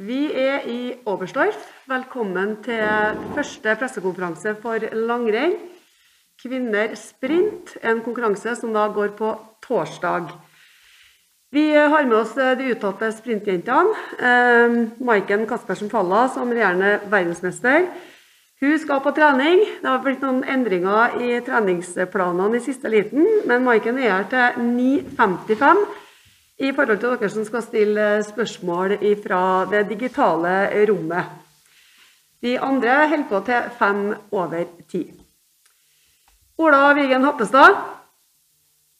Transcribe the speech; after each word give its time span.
Vi 0.00 0.30
er 0.32 0.62
i 0.64 0.94
Oberstdorf. 1.04 1.58
Velkommen 1.84 2.54
til 2.64 3.18
første 3.34 3.74
pressekonferanse 3.76 4.54
for 4.62 4.80
langrenn. 4.96 5.58
Kvinner 6.40 6.94
sprint, 6.96 7.74
en 7.84 8.00
konkurranse 8.00 8.54
som 8.56 8.72
da 8.72 8.86
går 8.96 9.12
på 9.18 9.34
torsdag. 9.60 10.32
Vi 11.52 11.66
har 11.76 12.08
med 12.08 12.16
oss 12.16 12.32
de 12.32 12.72
uttalte 12.72 13.12
sprintjentene. 13.12 13.92
Eh, 14.16 14.80
Maiken 15.04 15.44
Kaspersen 15.44 15.92
Falla 15.92 16.30
som 16.32 16.48
regjerende 16.48 16.96
verdensmester. 17.12 17.90
Hun 18.64 18.78
skal 18.80 19.04
på 19.04 19.12
trening. 19.12 19.66
Det 19.82 19.90
har 19.90 20.00
blitt 20.00 20.24
noen 20.24 20.46
endringer 20.48 21.20
i 21.20 21.34
treningsplanene 21.44 22.56
i 22.56 22.64
siste 22.64 22.88
liten, 22.88 23.28
men 23.44 23.68
Maiken 23.68 24.00
er 24.00 24.14
her 24.16 24.30
til 24.32 24.64
9.55 24.64 25.84
i 26.60 26.72
forhold 26.76 27.00
til 27.00 27.14
dere 27.16 27.30
som 27.32 27.46
skal 27.48 27.64
stille 27.64 28.08
spørsmål 28.26 28.98
fra 29.22 29.42
det 29.70 29.86
digitale 29.88 30.56
rommet. 30.90 31.38
De 32.40 32.58
andre 32.60 33.08
holder 33.08 33.28
på 33.28 33.40
til 33.46 33.70
fem 33.78 34.02
over 34.32 34.68
ti. 34.88 35.02
Ola 36.60 36.92
Vigen 36.96 37.24
Hattestad, 37.24 37.78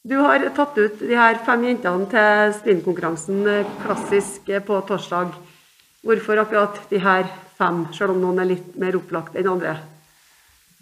du 0.01 0.17
har 0.17 0.41
tatt 0.57 0.77
ut 0.81 1.01
de 1.05 1.13
her 1.13 1.37
fem 1.45 1.67
jentene 1.67 2.09
til 2.09 2.53
spinnkonkurransen 2.57 3.45
klassisk 3.83 4.49
på 4.65 4.81
torsdag. 4.89 5.35
Hvorfor 6.01 6.41
akkurat 6.41 6.79
de 6.89 6.97
her 6.97 7.29
fem, 7.57 7.85
selv 7.93 8.15
om 8.15 8.21
noen 8.23 8.41
er 8.41 8.49
litt 8.49 8.73
mer 8.81 8.97
opplagt 8.97 9.37
enn 9.37 9.49
andre? 9.51 9.75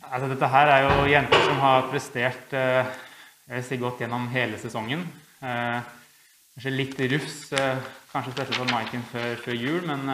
Altså, 0.08 0.30
dette 0.32 0.48
her 0.48 0.72
er 0.72 0.86
jo 0.88 1.10
jenter 1.12 1.44
som 1.44 1.60
har 1.60 1.88
prestert 1.92 2.56
eh, 2.56 2.88
si, 3.60 3.76
godt 3.78 4.00
gjennom 4.00 4.30
hele 4.32 4.56
sesongen. 4.62 5.04
Eh, 5.44 5.99
kanskje 6.60 6.76
litt 6.76 7.00
rufs, 7.14 7.54
eh, 7.56 7.78
kanskje 8.12 8.34
spesielt 8.34 8.60
på 8.60 8.66
Maiken 8.68 9.04
før, 9.08 9.38
før, 9.40 9.56
jul, 9.56 9.86
men 9.88 10.10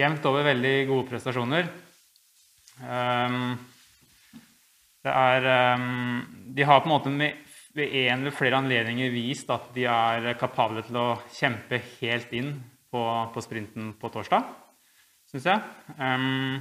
jevnt 0.00 0.24
over 0.24 0.46
veldig 0.46 0.76
gode 0.88 1.04
prestasjoner. 1.10 1.68
Um, 2.80 3.58
det 5.04 5.12
er 5.12 5.48
um, 5.76 6.22
De 6.56 6.64
har 6.64 6.80
på 6.80 6.88
en 6.88 6.94
måte 6.94 7.12
med, 7.12 7.36
ved 7.76 7.92
en 8.06 8.22
eller 8.22 8.32
flere 8.32 8.56
anledninger 8.56 9.12
vist 9.12 9.52
at 9.52 9.68
de 9.76 9.84
er 9.84 10.32
kapable 10.40 10.80
til 10.86 10.96
å 10.96 11.06
kjempe 11.28 11.82
helt 12.00 12.32
inn 12.32 12.54
på, 12.88 13.04
på 13.34 13.44
sprinten 13.44 13.92
på 14.00 14.08
torsdag 14.16 14.48
syns 15.28 15.50
jeg. 15.50 15.60
Um, 16.00 16.56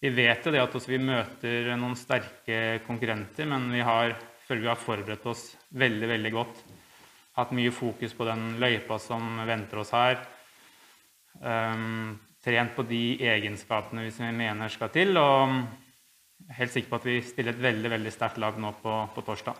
vi 0.00 0.16
vet 0.16 0.40
jo 0.40 0.56
det 0.56 0.64
at 0.64 0.88
vi 0.88 1.04
møter 1.04 1.70
noen 1.76 2.00
sterke 2.00 2.80
konkurrenter, 2.88 3.44
men 3.48 3.68
vi 3.76 3.84
har, 3.84 4.16
føler 4.48 4.64
vi 4.64 4.72
har 4.72 4.80
forberedt 4.80 5.28
oss 5.28 5.50
veldig, 5.76 6.10
veldig 6.16 6.32
godt. 6.32 6.65
Hatt 7.36 7.52
mye 7.52 7.72
fokus 7.74 8.14
på 8.16 8.24
den 8.24 8.54
løypa 8.62 8.96
som 9.02 9.42
venter 9.48 9.82
oss 9.82 9.92
her. 9.92 10.22
Um, 11.36 12.16
trent 12.40 12.72
på 12.76 12.84
de 12.88 13.18
egenskapene 13.20 14.06
vi 14.06 14.30
mener 14.32 14.72
skal 14.72 14.88
til. 14.94 15.16
Og 15.20 15.52
helt 16.56 16.72
sikker 16.72 16.90
på 16.90 17.00
at 17.00 17.08
vi 17.08 17.16
stiller 17.24 17.52
et 17.52 17.62
veldig 17.62 17.90
veldig 17.92 18.12
sterkt 18.14 18.40
lag 18.40 18.56
nå 18.60 18.72
på, 18.82 18.94
på 19.14 19.24
torsdag. 19.26 19.58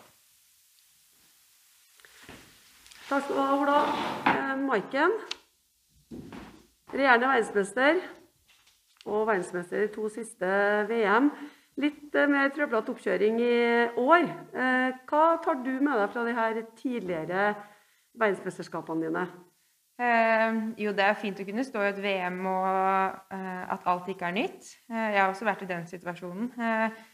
Takk 3.06 3.22
skal 3.22 3.36
du 3.36 3.40
ha, 3.40 3.50
Ola. 3.54 3.80
Eh, 4.32 4.54
Maiken? 4.66 5.12
Regjerende 6.90 7.28
verdensmester 7.28 8.00
og 9.06 9.28
verdensmester 9.28 9.84
i 9.84 9.92
to 9.94 10.08
siste 10.10 10.48
VM. 10.88 11.30
Litt 11.80 12.14
eh, 12.16 12.28
mer 12.30 12.52
trøblete 12.56 12.92
oppkjøring 12.94 13.40
i 13.42 13.56
år. 14.00 14.28
Eh, 14.56 15.00
hva 15.08 15.24
tar 15.44 15.60
du 15.64 15.74
med 15.74 15.98
deg 16.00 16.12
fra 16.14 16.24
de 16.24 16.36
her 16.36 16.62
tidligere 16.78 17.50
verdensmesterskapene 18.16 19.08
dine? 19.08 19.26
Eh, 20.00 20.56
jo, 20.80 20.94
det 20.96 21.04
er 21.04 21.20
fint 21.20 21.40
å 21.40 21.46
kunne 21.48 21.64
stå 21.64 21.84
i 21.84 21.90
et 21.90 22.00
VM 22.04 22.40
og 22.48 23.36
eh, 23.36 23.62
at 23.76 23.86
alt 23.92 24.08
ikke 24.12 24.30
er 24.30 24.38
nytt. 24.38 24.72
Eh, 24.88 25.10
jeg 25.16 25.20
har 25.20 25.30
også 25.30 25.48
vært 25.48 25.66
i 25.66 25.70
den 25.74 25.86
situasjonen. 25.90 26.50
Eh, 26.56 27.04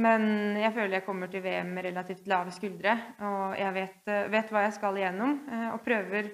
men 0.00 0.28
jeg 0.60 0.72
føler 0.76 1.00
jeg 1.00 1.08
kommer 1.08 1.28
til 1.32 1.42
VM 1.44 1.74
med 1.76 1.88
relativt 1.88 2.28
lave 2.30 2.52
skuldre. 2.54 2.94
Og 3.26 3.56
jeg 3.58 3.74
vet, 3.74 4.14
vet 4.32 4.52
hva 4.52 4.62
jeg 4.68 4.76
skal 4.76 5.00
igjennom, 5.00 5.34
og 5.74 5.82
prøver 5.84 6.30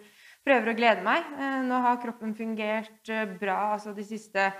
prøver 0.46 0.70
å 0.70 0.78
glede 0.78 1.04
meg. 1.06 1.26
Eh, 1.36 1.60
nå 1.66 1.82
har 1.82 2.00
kroppen 2.02 2.34
fungert 2.38 3.10
eh, 3.10 3.26
bra 3.40 3.58
altså 3.74 3.94
de 3.96 4.06
siste, 4.06 4.50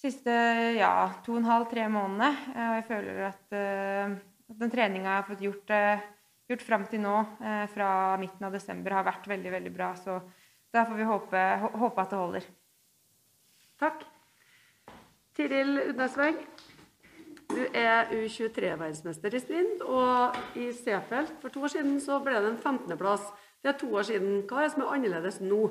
siste 0.00 0.34
ja, 0.78 0.92
to 1.24 1.34
og 1.36 1.42
en 1.42 1.50
halv, 1.50 1.68
tre 1.70 1.86
månedene. 1.92 2.30
Eh, 2.54 2.68
og 2.68 2.78
jeg 2.78 2.86
føler 2.88 3.20
at, 3.28 3.58
at 4.50 4.62
den 4.64 4.72
treninga 4.72 5.06
jeg 5.08 5.18
har 5.18 5.28
fått 5.28 5.44
gjort, 5.44 5.74
gjort 6.50 6.64
fram 6.66 6.86
til 6.90 7.04
nå, 7.04 7.16
fra 7.70 7.90
midten 8.20 8.48
av 8.48 8.56
desember, 8.56 8.96
har 8.96 9.06
vært 9.06 9.28
veldig, 9.30 9.52
veldig 9.58 9.74
bra. 9.74 9.92
Så 9.98 10.16
da 10.74 10.86
får 10.88 10.98
vi 10.98 11.06
håpe, 11.06 11.44
håpe 11.84 12.02
at 12.02 12.10
det 12.10 12.18
holder. 12.24 12.48
Takk. 13.80 14.02
Tiril 15.36 15.78
Udnesveng, 15.86 16.40
du 17.50 17.62
er 17.74 18.10
U23-verdensmester 18.14 19.34
i 19.34 19.40
sprint, 19.42 19.80
og 19.82 20.36
i 20.58 20.68
C-felt 20.74 21.32
for 21.42 21.50
to 21.50 21.64
år 21.66 21.72
siden 21.72 21.96
så 22.02 22.20
ble 22.22 22.36
det 22.38 22.52
en 22.52 22.58
15.-plass. 22.58 23.24
Det 23.62 23.72
er 23.72 23.78
to 23.80 23.88
år 23.94 24.06
siden. 24.06 24.42
Hva 24.46 24.60
er 24.60 24.68
det 24.68 24.74
som 24.74 24.84
er 24.84 24.92
annerledes 24.94 25.40
nå? 25.42 25.62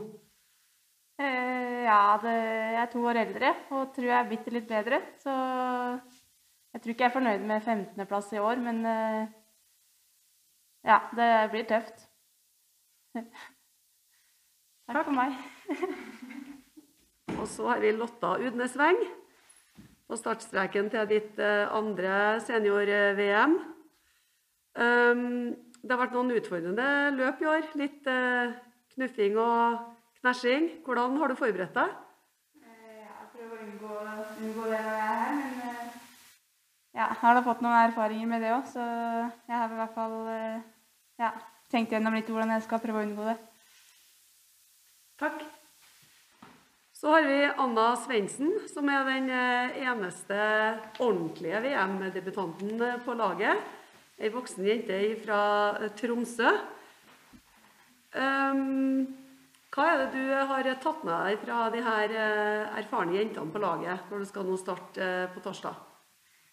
Eh, 1.20 1.84
ja, 1.84 2.16
det, 2.24 2.32
jeg 2.32 2.80
er 2.80 2.92
to 2.94 3.02
år 3.12 3.18
eldre 3.20 3.50
og 3.76 3.90
tror 3.92 4.06
jeg 4.08 4.16
er 4.16 4.28
bitte 4.30 4.54
litt 4.56 4.70
bedre. 4.70 5.02
Så 5.20 5.34
jeg 6.72 6.80
tror 6.80 6.94
ikke 6.94 7.04
jeg 7.04 7.10
er 7.10 7.16
fornøyd 7.18 7.44
med 7.50 7.66
15.-plass 7.66 8.30
i 8.38 8.40
år, 8.40 8.62
men 8.64 8.80
eh, 8.88 9.34
ja, 10.88 11.02
det 11.20 11.30
blir 11.52 11.68
tøft. 11.68 12.06
Takk 14.90 15.04
for 15.10 15.18
meg. 15.18 15.36
og 17.36 17.46
så 17.52 17.68
har 17.74 17.84
vi 17.84 17.92
Lotta 17.98 18.38
Udnesveng 18.40 19.04
på 20.08 20.18
startstreken 20.18 20.88
til 20.94 21.12
ditt 21.12 21.44
eh, 21.44 21.68
andre 21.68 22.40
senior-VM. 22.48 23.60
Um, 24.80 25.22
det 25.84 25.92
har 25.92 26.00
vært 26.00 26.16
noen 26.16 26.32
utfordrende 26.40 26.90
løp 27.20 27.44
i 27.44 27.54
år. 27.58 27.72
Litt 27.82 28.08
knuffing 28.96 29.36
og 29.42 29.99
knæsjing. 30.24 30.70
Hvordan 30.86 31.18
har 31.20 31.32
du 31.32 31.38
forberedt 31.40 31.76
deg? 31.76 31.94
Eh, 32.64 33.04
jeg 33.04 33.30
prøver 33.34 33.54
å 33.56 33.68
unngå, 33.68 34.00
unngå 34.46 34.66
det 34.72 34.82
når 34.84 34.98
jeg 34.98 35.06
er 35.06 35.22
her, 35.22 35.38
men 35.38 35.70
eh, 35.70 35.94
ja, 36.98 37.06
jeg 37.06 37.20
har 37.22 37.38
da 37.38 37.46
fått 37.46 37.64
noen 37.66 37.78
erfaringer 37.84 38.32
med 38.32 38.44
det 38.44 38.52
òg, 38.56 38.68
så 38.72 38.84
jeg 38.84 39.56
har 39.56 39.72
i 39.72 39.80
hvert 39.80 39.96
fall 39.96 40.18
eh, 40.34 40.68
ja, 41.22 41.32
tenkt 41.72 41.96
gjennom 41.96 42.18
litt 42.18 42.30
hvordan 42.32 42.56
jeg 42.58 42.68
skal 42.68 42.84
prøve 42.84 43.02
å 43.02 43.08
unngå 43.08 43.30
det. 43.30 43.40
Takk. 45.20 45.42
Så 47.00 47.14
har 47.14 47.24
vi 47.24 47.42
Anna 47.48 47.90
Svendsen, 47.96 48.52
som 48.68 48.90
er 48.92 49.06
den 49.08 49.30
eneste 49.32 50.40
ordentlige 51.00 51.62
VM-debutanten 51.64 52.82
på 53.06 53.16
laget 53.16 53.78
ei 54.20 54.30
voksen 54.34 54.66
jente 54.68 54.98
fra 55.24 55.40
Tromsø. 55.96 56.52
Um, 58.12 59.08
hva 59.76 59.86
er 59.92 60.00
det 60.02 60.08
du 60.18 60.32
har 60.34 60.68
tatt 60.82 61.04
med 61.06 61.14
deg 61.14 61.42
fra 61.44 61.58
de 61.74 61.82
her 61.86 62.14
eh, 62.18 62.78
erfarne 62.82 63.14
jentene 63.14 63.54
på 63.54 63.62
laget 63.62 64.08
når 64.10 64.24
du 64.24 64.30
skal 64.30 64.48
nå 64.48 64.56
starte 64.58 65.04
eh, 65.06 65.28
på 65.34 65.44
torsdag? 65.46 65.76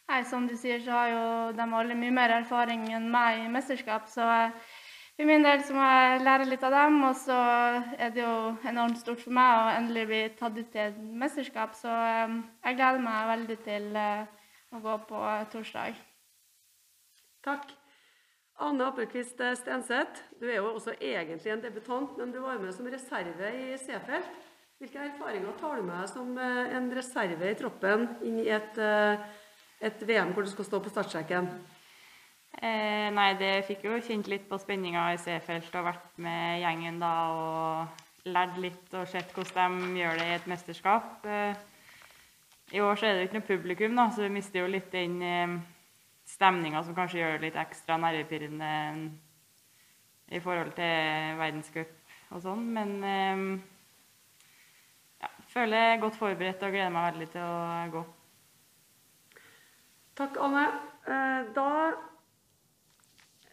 Nei, 0.06 0.18
Som 0.28 0.44
du 0.46 0.52
sier, 0.54 0.82
så 0.84 0.92
har 0.92 1.08
jo 1.10 1.22
de 1.56 1.64
alle 1.64 1.96
mye 1.98 2.14
mer 2.14 2.34
erfaring 2.36 2.84
enn 2.94 3.08
meg 3.10 3.40
i 3.42 3.48
mesterskap. 3.50 4.04
Så 4.12 4.26
for 5.16 5.26
min 5.26 5.42
del 5.42 5.64
så 5.64 5.74
må 5.74 5.86
jeg 5.88 6.20
lære 6.22 6.46
litt 6.46 6.66
av 6.68 6.76
dem. 6.76 7.00
Og 7.08 7.16
så 7.18 7.38
er 7.96 8.12
det 8.14 8.22
jo 8.22 8.36
enormt 8.68 9.00
stort 9.00 9.24
for 9.24 9.34
meg 9.34 9.54
å 9.56 9.72
endelig 9.78 10.04
bli 10.12 10.20
tatt 10.38 10.60
ut 10.60 10.70
til 10.70 10.84
et 10.84 11.00
mesterskap. 11.24 11.74
Så 11.74 11.90
jeg 11.90 12.78
gleder 12.78 13.02
meg 13.02 13.32
veldig 13.32 13.58
til 13.64 13.88
å 13.98 14.84
gå 14.84 15.00
på 15.08 15.24
torsdag. 15.56 15.98
Takk. 17.48 17.74
Anne 18.56 18.86
Appelquist 18.88 19.40
Stenseth, 19.60 20.22
du 20.40 20.46
er 20.48 20.56
jo 20.62 20.72
også 20.72 20.94
egentlig 20.96 21.52
en 21.52 21.60
debutant, 21.60 22.16
men 22.16 22.32
du 22.32 22.40
var 22.40 22.56
med 22.60 22.72
som 22.72 22.88
reserve 22.88 23.50
i 23.52 23.76
Seefeld. 23.76 24.30
Hvilke 24.80 25.00
erfaringer 25.00 25.56
tar 25.60 25.76
du 25.76 25.84
med 25.88 26.08
som 26.08 26.36
eh, 26.40 26.76
en 26.76 26.88
reserve 26.96 27.50
i 27.50 27.56
troppen 27.56 28.06
inn 28.24 28.40
i 28.42 28.48
et, 28.52 28.76
eh, 28.80 29.20
et 29.88 30.02
VM 30.08 30.32
hvor 30.32 30.44
du 30.44 30.50
skal 30.52 30.68
stå 30.68 30.80
på 30.84 30.92
startstreken? 30.92 31.48
Eh, 32.56 33.08
nei, 33.12 33.30
det 33.40 33.66
fikk 33.68 33.84
jo 33.84 34.00
kjent 34.00 34.28
litt 34.32 34.48
på 34.48 34.56
spenninga 34.60 35.10
i 35.12 35.20
Seefeld 35.20 35.68
og 35.76 35.88
vært 35.90 36.20
med 36.24 36.60
gjengen 36.62 37.00
da 37.00 37.12
og 37.36 38.04
lært 38.32 38.56
litt 38.60 38.94
og 38.96 39.08
sett 39.08 39.32
hvordan 39.36 39.80
de 39.82 40.00
gjør 40.00 40.20
det 40.20 40.28
i 40.28 40.36
et 40.38 40.50
mesterskap. 40.50 41.24
Eh, 41.28 41.56
I 42.76 42.80
år 42.80 42.96
så 42.96 43.08
er 43.08 43.14
det 43.14 43.24
jo 43.24 43.28
ikke 43.30 43.40
noe 43.40 43.50
publikum, 43.52 43.96
da, 44.00 44.08
så 44.12 44.24
vi 44.24 44.32
mister 44.38 44.64
jo 44.64 44.72
litt 44.72 44.88
den 44.92 45.20
eh, 45.20 45.56
stemninga 46.26 46.82
som 46.84 46.96
kanskje 46.96 47.20
gjør 47.20 47.36
det 47.36 47.46
litt 47.46 47.60
ekstra 47.60 47.96
nervepirrende 48.02 48.72
i 50.34 50.40
forhold 50.42 50.72
til 50.74 51.38
verdenscup 51.38 52.34
og 52.34 52.42
sånn. 52.42 52.66
Men 52.74 52.96
eh, 53.06 53.44
ja, 55.22 55.30
føler 55.54 55.82
jeg 55.82 55.94
er 55.94 56.02
godt 56.02 56.18
forberedt 56.18 56.66
og 56.66 56.74
gleder 56.74 56.92
meg 56.94 57.08
veldig 57.12 57.30
til 57.34 57.46
å 57.46 57.54
gå. 57.94 58.04
Takk, 60.16 60.38
Anne. 60.42 60.66
Eh, 61.06 61.40
da 61.54 61.70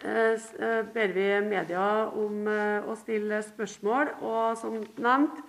eh, 0.02 0.82
ber 0.96 1.14
vi 1.18 1.28
media 1.46 1.90
om 2.10 2.48
å 2.50 2.96
stille 3.00 3.44
spørsmål. 3.46 4.16
Og 4.24 4.58
som 4.62 4.80
nevnt, 4.98 5.44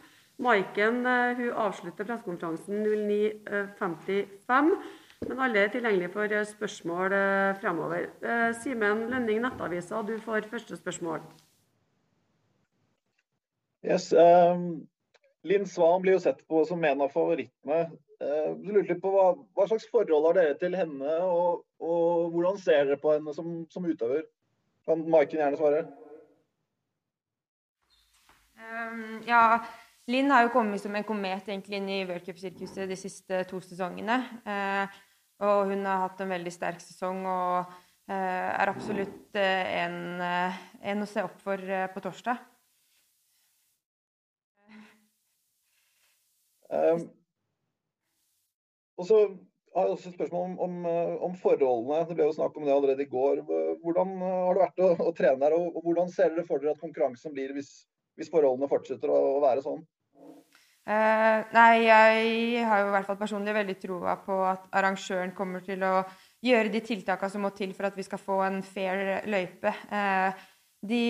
Maiken 0.44 1.04
hun 1.06 1.50
avslutter 1.62 2.08
pressekonferansen 2.08 2.82
09.55. 2.82 4.72
Men 5.24 5.40
alle 5.40 5.64
er 5.64 5.72
tilgjengelige 5.72 6.12
for 6.12 6.36
spørsmål 6.50 7.16
fremover. 7.60 8.06
Simen 8.60 9.06
Lønning, 9.10 9.40
Nettavisa, 9.44 10.02
du 10.04 10.18
får 10.20 10.50
første 10.50 10.76
spørsmål. 10.76 11.24
Yes, 13.84 14.12
um, 14.12 14.86
Linn 15.44 15.66
Svan 15.68 16.00
blir 16.02 16.16
jo 16.16 16.22
sett 16.24 16.40
på 16.48 16.62
som 16.64 16.84
en 16.88 17.02
av 17.04 17.12
favorittene. 17.12 17.82
Uh, 18.22 18.54
du 18.56 18.70
lurte 18.72 18.94
litt 18.94 19.02
på 19.02 19.10
hva, 19.12 19.26
hva, 19.52 19.66
slags 19.68 19.84
forhold 19.92 20.30
har 20.30 20.38
dere 20.38 20.54
til 20.60 20.76
henne, 20.78 21.16
og, 21.28 21.66
og 21.84 22.32
hvordan 22.32 22.56
ser 22.62 22.88
dere 22.88 23.00
på 23.02 23.12
henne 23.12 23.34
som, 23.36 23.58
som 23.72 23.84
utøver? 23.84 24.24
Kan 24.88 25.04
Maiken 25.12 25.42
gjerne 25.42 25.60
svare? 25.60 25.84
Um, 28.56 29.20
ja, 29.28 29.60
Linn 30.08 30.32
har 30.32 30.46
jo 30.46 30.54
kommet 30.54 30.80
som 30.80 30.96
en 30.96 31.04
komet 31.04 31.48
egentlig 31.48 31.76
inn 31.80 31.92
i 31.92 32.02
worldcupsirkuset 32.08 32.88
de 32.88 32.96
siste 32.96 33.44
to 33.50 33.60
sesongene. 33.64 34.16
Uh, 34.48 34.88
og 35.42 35.70
hun 35.70 35.82
har 35.88 36.04
hatt 36.04 36.20
en 36.22 36.30
veldig 36.30 36.52
sterk 36.54 36.78
sesong 36.84 37.24
og 37.26 37.72
uh, 37.72 38.12
er 38.12 38.70
absolutt 38.70 39.38
en, 39.40 39.96
en, 40.22 41.02
å 41.02 41.08
se 41.10 41.24
opp 41.26 41.40
for 41.42 41.58
på 41.94 42.04
torsdag. 42.04 42.38
Um, 46.74 47.04
og 48.98 49.06
så 49.06 49.18
har 49.74 49.88
jeg 49.88 49.96
også 49.96 50.10
et 50.10 50.14
spørsmål 50.14 50.44
om, 50.44 50.58
om, 50.66 50.74
eh, 50.86 51.14
om, 51.26 51.34
forholdene. 51.34 52.04
Det 52.08 52.16
ble 52.18 52.28
jo 52.28 52.36
snakk 52.36 52.56
om 52.56 52.66
det 52.66 52.74
allerede 52.74 53.02
i 53.02 53.10
går. 53.10 53.42
Hvordan 53.82 54.12
eh, 54.20 54.36
har 54.46 54.54
det 54.54 54.62
vært 54.62 54.82
å, 54.86 54.90
å 55.08 55.14
trene 55.18 55.48
her, 55.48 55.56
og, 55.58 55.66
og, 55.74 55.80
hvordan 55.88 56.12
ser 56.14 56.30
dere 56.30 56.46
for 56.46 56.62
dere 56.62 56.76
at 56.76 56.82
konkurransen 56.82 57.34
blir 57.34 57.54
hvis, 57.56 57.72
hvis 58.18 58.30
forholdene 58.30 58.70
fortsetter 58.70 59.10
å, 59.10 59.18
å 59.38 59.42
være 59.42 59.64
sånn? 59.66 59.82
Uh, 60.84 61.40
nei, 61.56 61.86
jeg 61.86 62.64
har 62.68 62.82
jo 62.82 62.88
i 62.90 62.92
hvert 62.92 63.06
fall 63.08 63.20
personlig 63.20 63.54
veldig 63.56 63.76
troa 63.80 64.18
på 64.20 64.36
at 64.44 64.66
arrangøren 64.76 65.32
kommer 65.36 65.64
til 65.64 65.80
å 65.86 66.02
gjøre 66.44 66.72
de 66.74 66.82
tiltakene 66.84 67.32
som 67.32 67.46
må 67.46 67.54
til 67.56 67.72
for 67.72 67.88
at 67.88 67.96
vi 67.96 68.04
skal 68.04 68.20
få 68.20 68.42
en 68.44 68.60
fair 68.66 69.24
løype. 69.30 69.72
Uh, 69.88 70.34
de, 70.84 71.04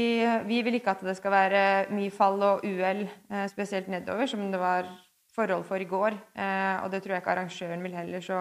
vi 0.47 0.61
vil 0.63 0.79
ikke 0.79 0.95
at 0.95 1.03
det 1.03 1.17
skal 1.19 1.35
være 1.35 1.65
mye 1.91 2.15
fall 2.15 2.39
og 2.47 2.63
uhell, 2.63 3.09
uh, 3.33 3.49
spesielt 3.51 3.91
nedover, 3.91 4.31
som 4.31 4.47
det 4.53 4.63
var 4.63 4.87
forhold 5.35 5.67
for 5.69 5.83
i 5.83 5.89
går. 5.89 6.17
Eh, 6.35 6.77
og 6.85 6.91
det 6.93 7.03
tror 7.03 7.17
jeg 7.17 7.23
ikke 7.23 7.35
arrangøren 7.35 7.83
vil 7.83 7.97
heller. 7.99 8.23
Så 8.25 8.41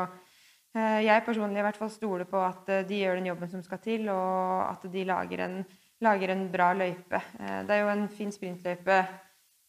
eh, 0.75 0.99
jeg 1.05 1.25
personlig 1.25 1.61
i 1.61 1.65
hvert 1.67 1.79
fall 1.79 1.91
stoler 1.93 2.29
på 2.29 2.41
at 2.43 2.69
eh, 2.69 2.85
de 2.89 3.01
gjør 3.01 3.19
den 3.19 3.31
jobben 3.31 3.51
som 3.51 3.63
skal 3.65 3.81
til, 3.83 4.09
og 4.13 4.69
at 4.69 4.85
de 4.93 5.05
lager 5.09 5.45
en, 5.47 5.59
lager 6.03 6.33
en 6.33 6.47
bra 6.51 6.73
løype. 6.77 7.21
det 7.67 7.75
er 7.75 7.81
jo 7.81 7.93
en 7.93 8.09
fin 8.09 8.31
sprintløype 8.31 9.03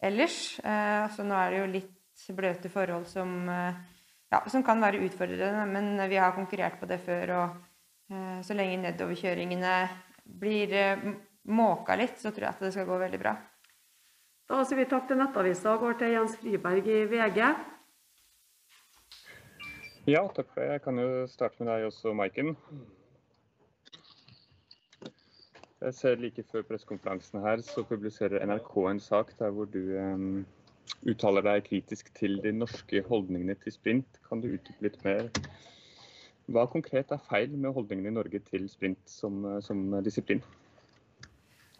ellers, 0.05 0.39
så 0.61 1.25
nå 1.27 1.37
er 1.39 1.53
det 1.53 1.61
jo 1.61 1.69
litt 1.73 2.25
bløte 2.37 2.71
forhold 2.73 3.07
som, 3.11 3.49
ja, 3.49 4.41
som 4.51 4.65
kan 4.67 4.83
være 4.83 5.03
utfordrende. 5.07 5.65
Men 5.71 6.09
vi 6.11 6.21
har 6.21 6.37
konkurrert 6.37 6.79
på 6.81 6.89
det 6.91 7.01
før, 7.05 7.33
og 7.39 7.49
så 8.45 8.57
lenge 8.57 8.83
nedoverkjøringene 8.85 9.75
blir 10.41 10.77
måka 11.51 11.97
litt, 12.01 12.17
så 12.21 12.31
tror 12.31 12.47
jeg 12.49 12.57
at 12.57 12.65
det 12.65 12.73
skal 12.77 12.89
gå 12.89 12.99
veldig 13.01 13.21
bra. 13.21 13.35
Da 14.49 14.61
sier 14.69 14.83
vi 14.83 14.89
takk 14.89 15.07
til 15.09 15.17
Nettavisa 15.21 15.73
og 15.73 15.87
går 15.87 15.95
til 16.03 16.13
Jens 16.19 16.35
Friberg 16.41 16.89
i 16.89 16.99
VG. 17.09 17.39
Ja, 20.05 20.21
takk 20.37 20.51
for 20.53 20.61
det. 20.61 20.69
Jeg 20.75 20.83
kan 20.85 21.01
jo 21.01 21.25
starte 21.33 21.63
med 21.63 21.71
deg 21.73 21.87
også, 21.89 22.13
Maiken. 22.13 22.53
Jeg 25.85 25.95
ser 25.95 26.15
Like 26.17 26.43
før 26.49 26.63
pressekonferansen 26.65 27.43
her, 27.45 27.61
så 27.61 27.83
publiserer 27.85 28.41
NRK 28.47 28.77
en 28.89 29.01
sak 29.01 29.35
der 29.39 29.51
hvor 29.53 29.67
du 29.69 29.81
um, 30.01 30.47
uttaler 31.05 31.45
deg 31.45 31.67
kritisk 31.67 32.09
til 32.17 32.39
de 32.41 32.53
norske 32.57 33.03
holdningene 33.09 33.57
til 33.61 33.73
sprint. 33.73 34.17
Kan 34.29 34.41
du 34.41 34.49
utdype 34.55 34.87
litt 34.87 34.97
mer? 35.05 35.29
Hva 36.49 36.65
konkret 36.73 37.13
er 37.13 37.21
feil 37.29 37.53
med 37.53 37.77
holdningene 37.77 38.09
i 38.09 38.17
Norge 38.17 38.41
til 38.49 38.65
sprint 38.73 39.03
som, 39.13 39.45
som 39.61 39.85
disiplin? 40.05 40.41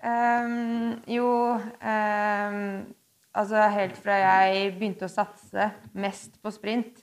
Um, 0.05 1.01
jo 1.09 1.31
um, 1.57 2.61
Altså 3.35 3.65
helt 3.73 3.97
fra 3.99 4.21
jeg 4.21 4.69
begynte 4.77 5.09
å 5.09 5.11
satse 5.11 5.71
mest 5.97 6.37
på 6.45 6.53
sprint, 6.55 7.01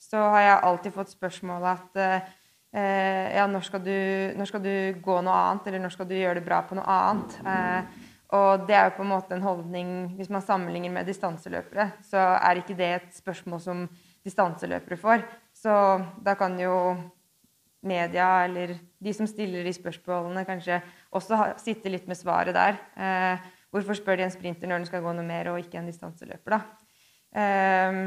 så 0.00 0.22
har 0.32 0.40
jeg 0.40 0.62
alltid 0.70 0.94
fått 0.94 1.10
spørsmål 1.12 1.66
at 1.74 1.98
uh, 2.00 2.30
ja, 2.74 3.44
når 3.46 3.66
skal, 3.68 3.82
du, 3.84 3.94
når 4.38 4.48
skal, 4.50 4.62
du, 4.64 4.74
gå 5.04 5.18
noe 5.22 5.34
annet, 5.34 5.68
eller 5.70 5.82
når 5.84 5.92
skal 5.94 6.08
du 6.10 6.16
gjøre 6.16 6.40
det 6.40 6.46
bra 6.46 6.62
på 6.66 6.74
noe 6.78 6.86
annet? 6.90 7.36
Eh, 7.46 8.10
og 8.34 8.64
det 8.66 8.74
er 8.74 8.88
jo 8.88 8.96
på 8.96 9.04
en 9.04 9.12
måte 9.12 9.36
en 9.36 9.44
holdning 9.44 9.88
Hvis 10.16 10.30
man 10.32 10.42
sammenligner 10.42 10.90
med 10.90 11.06
distanseløpere, 11.06 11.90
så 12.02 12.22
er 12.34 12.58
ikke 12.58 12.76
det 12.78 12.90
et 12.96 13.10
spørsmål 13.14 13.60
som 13.62 13.84
distanseløpere 14.24 14.98
får. 14.98 15.26
Så 15.54 15.74
da 16.24 16.34
kan 16.38 16.56
jo 16.58 16.74
media 17.84 18.44
eller 18.46 18.78
de 19.04 19.12
som 19.12 19.28
stiller 19.28 19.66
de 19.66 19.72
spørsmålene, 19.76 20.46
kanskje 20.48 20.80
også 21.12 21.52
sitte 21.60 21.92
litt 21.92 22.08
med 22.08 22.18
svaret 22.18 22.56
der. 22.56 22.80
Eh, 22.96 23.50
hvorfor 23.70 23.98
spør 23.98 24.18
de 24.18 24.26
en 24.26 24.32
sprinter 24.32 24.70
når 24.70 24.82
den 24.82 24.88
skal 24.88 25.04
gå 25.04 25.12
noe 25.12 25.26
mer, 25.26 25.52
og 25.52 25.60
ikke 25.60 25.78
en 25.82 25.90
distanseløper, 25.90 26.56
da? 26.56 26.60
Eh, 27.34 28.00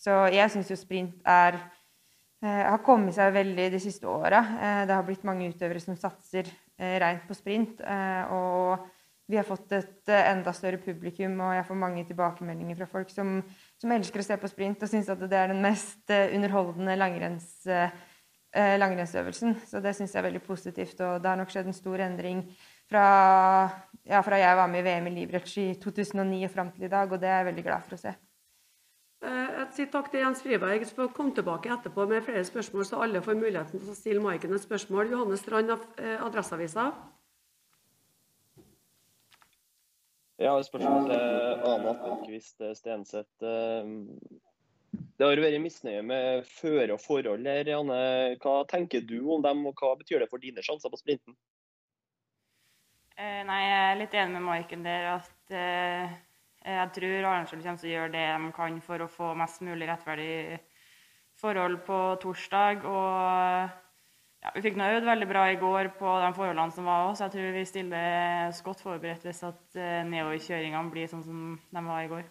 så 0.00 0.22
jeg 0.32 0.52
syns 0.54 0.70
jo 0.70 0.78
sprint 0.78 1.20
er 1.28 1.58
eh, 1.58 1.68
har 2.48 2.80
kommet 2.84 3.16
seg 3.16 3.34
veldig 3.34 3.66
de 3.74 3.80
siste 3.82 4.08
åra. 4.08 4.40
Eh, 4.56 4.82
det 4.88 4.96
har 4.96 5.04
blitt 5.04 5.26
mange 5.28 5.50
utøvere 5.52 5.82
som 5.82 5.98
satser 5.98 6.48
eh, 6.78 6.96
rent 7.02 7.26
på 7.28 7.36
sprint. 7.36 7.82
Eh, 7.84 8.32
og 8.32 8.86
vi 9.30 9.38
har 9.38 9.46
fått 9.46 9.74
et 9.76 10.10
enda 10.10 10.54
større 10.56 10.80
publikum, 10.82 11.36
og 11.44 11.52
jeg 11.54 11.66
får 11.68 11.78
mange 11.78 12.06
tilbakemeldinger 12.08 12.80
fra 12.80 12.88
folk 12.90 13.12
som, 13.12 13.36
som 13.78 13.92
elsker 13.94 14.24
å 14.24 14.26
se 14.26 14.38
på 14.40 14.50
sprint 14.50 14.82
og 14.82 14.90
syns 14.90 15.12
at 15.12 15.20
det 15.22 15.38
er 15.38 15.52
den 15.52 15.60
mest 15.62 16.10
underholdende 16.10 16.96
langrenns 16.98 17.52
eh, 17.70 18.74
langrennsøvelsen. 18.80 19.54
Så 19.66 19.80
det 19.84 19.94
syns 19.96 20.14
jeg 20.14 20.22
er 20.22 20.28
veldig 20.30 20.42
positivt. 20.46 20.98
Og 21.06 21.20
det 21.22 21.30
har 21.30 21.38
nok 21.38 21.52
skjedd 21.52 21.70
en 21.70 21.76
stor 21.76 22.02
endring 22.06 22.42
fra, 22.90 23.04
ja, 24.08 24.22
fra 24.26 24.40
jeg 24.40 24.58
var 24.58 24.72
med 24.72 24.82
i 24.82 24.88
VM 24.88 25.06
i 25.10 25.14
livretts 25.20 25.56
i 25.62 25.68
2009 25.82 26.42
og 26.48 26.52
fram 26.56 26.74
til 26.74 26.88
i 26.88 26.92
dag, 26.92 27.12
og 27.12 27.22
det 27.22 27.30
er 27.30 27.42
jeg 27.42 27.50
veldig 27.52 27.66
glad 27.68 27.86
for 27.86 27.98
å 27.98 28.02
se. 28.02 28.16
Eh, 29.70 29.76
jeg 29.76 29.86
sier 29.86 29.92
takk 29.92 30.10
til 30.10 30.24
Jens 30.24 30.42
Friberg. 30.42 30.84
som 30.84 30.96
får 30.96 31.12
komme 31.14 31.34
tilbake 31.34 31.70
etterpå 31.70 32.06
med 32.08 32.24
flere 32.26 32.42
spørsmål, 32.44 32.84
så 32.84 33.02
alle 33.04 33.20
får 33.22 33.38
muligheten 33.38 33.78
til 33.78 33.90
å 33.90 33.94
stille 33.94 34.20
Maiken 34.20 34.52
et 34.54 34.62
spørsmål. 34.64 35.10
Johanne 35.10 35.36
Strand 35.38 35.70
av 35.70 35.84
Jeg 35.96 36.18
Adresseavisa. 36.26 36.90
Ja, 40.40 40.56
spørsmål 40.62 41.06
til 41.06 41.68
Ane 41.70 41.92
Appelquist 41.92 42.58
Stenseth. 42.74 43.30
Det 43.38 45.22
har 45.22 45.36
vært 45.44 45.60
misnøye 45.62 46.02
med 46.02 46.48
føre 46.48 46.96
og 46.96 47.00
forhold 47.04 47.46
her. 47.46 47.70
Janne. 47.70 48.00
Hva 48.42 48.64
tenker 48.66 49.04
du 49.06 49.20
om 49.30 49.42
dem, 49.44 49.66
og 49.66 49.74
hva 49.78 49.94
betyr 50.00 50.24
det 50.24 50.30
for 50.32 50.42
dine 50.42 50.64
sjanser 50.64 50.90
på 50.90 50.98
sprinten? 50.98 51.36
Eh, 53.16 53.44
nei, 53.46 53.60
Jeg 53.68 53.86
er 53.92 54.00
litt 54.00 54.14
enig 54.18 54.32
med 54.32 54.42
Maiken 54.48 54.82
der. 54.82 55.20
at 55.20 55.54
eh, 55.54 56.18
Jeg 56.60 56.90
tror 56.92 57.24
Arendal 57.24 57.62
kommer 57.62 57.78
til 57.80 57.88
å 57.88 57.94
gjøre 57.94 58.12
det 58.12 58.26
de 58.28 58.50
kan 58.52 58.80
for 58.84 59.00
å 59.00 59.08
få 59.08 59.30
mest 59.38 59.62
mulig 59.64 59.88
rettferdig 59.88 60.58
forhold 61.40 61.78
på 61.86 62.00
torsdag. 62.20 62.84
og 62.84 63.70
ja, 64.44 64.52
Vi 64.54 64.64
fikk 64.64 64.76
nå 64.76 64.88
øvd 64.96 65.08
veldig 65.08 65.28
bra 65.30 65.46
i 65.50 65.60
går 65.60 65.92
på 66.00 66.16
de 66.20 66.32
forholdene 66.36 66.76
som 66.76 66.88
var 66.88 67.06
òg, 67.08 67.14
så 67.16 67.26
jeg 67.26 67.36
tror 67.36 67.56
vi 67.56 67.64
stiller 67.68 68.50
oss 68.50 68.60
godt 68.66 68.84
forberedt 68.84 69.24
hvis 69.24 69.42
at 69.48 69.80
eh, 69.80 70.02
nedoverkjøringene 70.08 70.92
blir 70.92 71.08
sånn 71.08 71.24
som 71.24 71.40
de 71.56 71.86
var 71.88 72.04
i 72.04 72.12
går. 72.12 72.28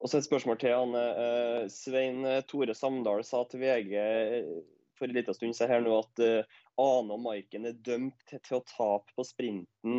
Og 0.00 0.08
så 0.08 0.18
et 0.18 0.26
spørsmål 0.26 0.58
til 0.58 0.74
han. 0.74 0.94
Eh, 0.96 1.64
Svein 1.70 2.22
Tore 2.48 2.74
Samdal 2.74 3.22
sa 3.26 3.44
til 3.46 3.62
VG 3.62 3.96
eh, 4.00 4.52
for 5.00 5.08
en 5.08 5.16
liten 5.16 5.36
stund 5.36 5.58
her 5.72 5.82
nå 5.82 5.96
at 5.98 6.22
eh, 6.24 6.56
Ane 6.80 7.16
og 7.16 7.24
Maiken 7.24 7.66
er 7.68 7.80
dømt 7.88 8.24
til 8.30 8.58
å 8.60 8.64
tape 8.68 9.16
på 9.16 9.26
sprinten. 9.26 9.98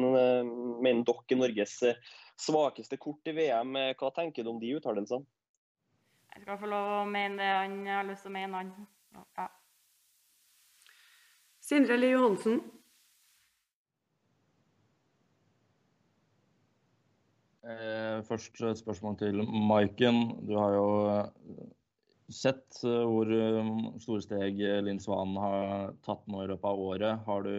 Mener 0.81 1.03
dere 1.05 1.37
Norges 1.41 1.75
svakeste 2.41 2.97
kort 3.01 3.27
i 3.29 3.35
VM? 3.37 3.75
Hva 3.99 4.13
tenker 4.15 4.45
du 4.45 4.53
om 4.53 4.61
de 4.61 4.75
uttalelsene? 4.77 5.27
Jeg 6.31 6.45
skal 6.45 6.61
få 6.61 6.69
lov 6.71 6.91
å 7.01 7.07
mene 7.11 7.41
det 7.41 7.49
han 7.51 7.81
har 7.89 8.05
lyst 8.07 8.23
til 8.23 8.31
å 8.31 8.37
mene, 8.37 8.61
han. 8.61 9.25
Ja. 9.37 9.49
Sindre 11.61 11.97
Lie 11.99 12.15
Johansen. 12.15 12.61
Eh, 17.61 18.23
først 18.25 18.63
et 18.65 18.79
spørsmål 18.79 19.17
til 19.19 19.43
Maiken. 19.45 20.23
Du 20.47 20.55
har 20.57 20.73
jo 20.73 20.87
eh, 21.11 21.27
sett 22.35 22.81
eh, 22.87 23.03
hvor 23.07 23.29
store 24.01 24.23
steg 24.25 24.59
Linn 24.85 25.01
Svan 25.03 25.35
har 25.39 25.93
tatt 26.05 26.25
nå 26.31 26.43
i 26.43 26.49
løpet 26.51 26.67
av 26.71 26.83
året. 26.87 27.23
Har 27.27 27.45
du 27.47 27.53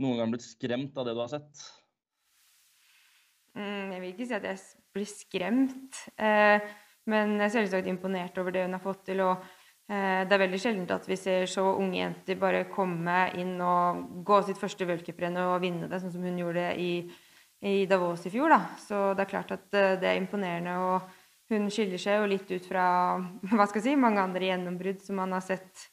noen 0.00 0.20
gang 0.20 0.32
blitt 0.32 0.46
skremt 0.46 0.98
av 0.98 1.08
det 1.08 1.14
du 1.16 1.22
har 1.22 1.32
sett? 1.32 1.64
Mm, 3.58 3.94
jeg 3.94 4.02
vil 4.02 4.12
ikke 4.12 4.28
si 4.28 4.36
at 4.36 4.46
jeg 4.46 4.60
blir 4.94 5.08
skremt, 5.10 6.04
eh, 6.18 6.68
men 7.10 7.34
jeg 7.38 7.46
er 7.48 7.56
selvsagt 7.56 7.90
imponert 7.90 8.38
over 8.38 8.54
det 8.54 8.66
hun 8.66 8.76
har 8.76 8.84
fått 8.84 9.02
til. 9.10 9.24
Og 9.26 9.42
eh, 9.90 10.22
det 10.26 10.36
er 10.36 10.44
veldig 10.44 10.60
sjelden 10.62 10.86
at 10.94 11.08
vi 11.10 11.18
ser 11.18 11.48
så 11.50 11.66
unge 11.72 11.98
jenter 11.98 12.38
bare 12.40 12.68
komme 12.70 13.24
inn 13.40 13.56
og 13.64 14.22
gå 14.26 14.42
sitt 14.46 14.60
første 14.60 14.86
v-cuprenn 14.86 15.40
og 15.42 15.58
vinne 15.64 15.90
det, 15.90 16.02
sånn 16.02 16.14
som 16.14 16.24
hun 16.26 16.38
gjorde 16.40 16.70
i 16.78 16.92
i 17.60 17.84
Davos 17.84 18.22
i 18.24 18.30
fjor, 18.32 18.48
da. 18.48 18.60
Så 18.80 18.98
det 19.12 19.26
er 19.26 19.32
klart 19.34 19.50
at 19.52 19.74
eh, 19.76 19.96
det 20.00 20.08
er 20.08 20.20
imponerende. 20.20 20.76
Og 20.80 21.19
hun 21.50 21.70
skiller 21.72 22.00
seg 22.00 22.20
jo 22.20 22.28
litt 22.30 22.50
ut 22.50 22.66
fra 22.70 22.84
hva 23.56 23.66
skal 23.66 23.80
jeg 23.80 23.88
si, 23.90 23.96
mange 23.98 24.22
andre 24.22 24.50
gjennombrudd 24.50 25.02
som 25.04 25.20
man 25.22 25.34
har 25.36 25.44
sett 25.44 25.88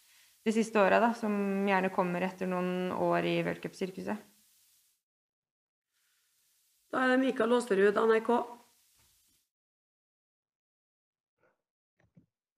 de 0.48 0.54
siste 0.56 0.80
åra. 0.80 1.14
Som 1.18 1.68
gjerne 1.68 1.94
kommer 1.94 2.26
etter 2.26 2.50
noen 2.50 2.94
år 2.94 3.28
i 3.28 3.40
worldcupsirkuset. 3.48 4.28
Da 6.88 7.04
er 7.04 7.12
det 7.12 7.24
Mikael 7.26 7.52
Aasrud, 7.58 7.98
NRK. 8.00 8.30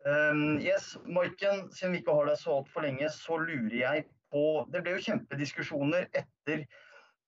Um, 0.09 0.59
yes, 0.63 0.93
Maiken, 1.05 1.65
siden 1.75 1.91
vi 1.91 1.99
ikke 1.99 2.13
har 2.15 2.29
deg 2.29 2.37
så 2.39 2.59
altfor 2.59 2.85
lenge, 2.85 3.09
så 3.11 3.35
lurer 3.41 3.75
jeg 3.75 4.05
på 4.31 4.43
Det 4.71 4.83
ble 4.85 4.93
jo 4.95 5.01
kjempediskusjoner 5.03 6.05
etter 6.15 6.63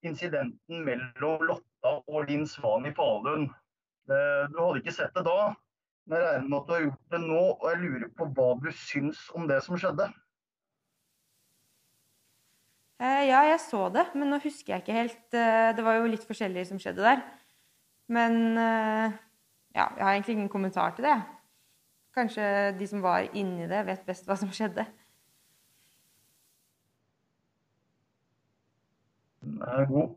incidenten 0.08 0.86
mellom 0.86 1.44
Lotta 1.50 1.98
og 2.06 2.30
Linn 2.30 2.46
Svan 2.50 2.86
i 2.88 2.94
Falun. 2.96 3.50
Uh, 4.10 4.48
du 4.52 4.58
hadde 4.62 4.82
ikke 4.82 4.96
sett 4.96 5.14
det 5.16 5.24
da, 5.28 5.52
men 6.10 6.18
jeg 6.18 6.28
regner 6.28 6.50
med 6.50 6.58
at 6.58 6.68
du 6.68 6.74
har 6.74 6.84
gjort 6.88 7.14
det 7.14 7.22
nå. 7.24 7.44
Og 7.54 7.68
jeg 7.70 7.82
lurer 7.84 8.12
på 8.18 8.28
hva 8.36 8.50
du 8.62 8.70
syns 8.76 9.24
om 9.38 9.48
det 9.50 9.62
som 9.66 9.78
skjedde? 9.80 10.10
Eh, 13.02 13.24
ja, 13.32 13.40
jeg 13.50 13.62
så 13.64 13.88
det, 13.90 14.04
men 14.14 14.30
nå 14.30 14.38
husker 14.44 14.76
jeg 14.76 14.84
ikke 14.84 14.94
helt 14.94 15.34
eh, 15.34 15.72
Det 15.74 15.82
var 15.82 15.96
jo 15.98 16.10
litt 16.12 16.26
forskjellig 16.28 16.68
som 16.70 16.78
skjedde 16.82 17.02
der. 17.02 17.24
Men 18.14 18.36
eh, 18.62 19.16
ja, 19.74 19.88
jeg 19.98 20.04
har 20.06 20.12
egentlig 20.12 20.36
ingen 20.38 20.52
kommentar 20.54 20.94
til 20.94 21.08
det. 21.08 21.16
Kanskje 22.14 22.44
de 22.78 22.88
som 22.92 23.02
var 23.02 23.26
inni 23.34 23.66
det, 23.72 23.86
vet 23.88 24.06
best 24.06 24.28
hva 24.30 24.38
som 24.38 24.52
skjedde. 24.54 24.86
Den 29.42 29.62
er 29.66 29.88
god. 29.90 30.14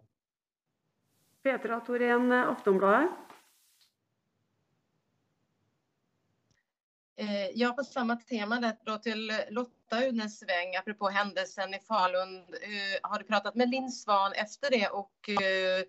Petra 1.45 1.81
Torén, 1.87 2.29
Aftonbladet. 2.43 3.34
Ja, 7.55 7.73
på 7.73 7.85
samme 7.85 8.17
tema 8.17 8.61
där, 8.61 8.77
då 8.85 8.99
till 8.99 9.33
Lotta-Unesveng, 9.51 10.23
en 10.23 10.31
sväng, 10.31 10.77
apropå 10.77 11.09
händelsen 11.09 11.75
i 11.75 11.79
Falun. 11.79 12.37
Eh, 12.39 13.11
har 13.11 13.19
du 13.19 13.25
pratat 13.25 13.55
med 13.55 13.71
Linn 13.71 13.91
Svan 13.91 14.33
efter 14.33 14.71
det 14.71 14.85
eh, 14.85 15.87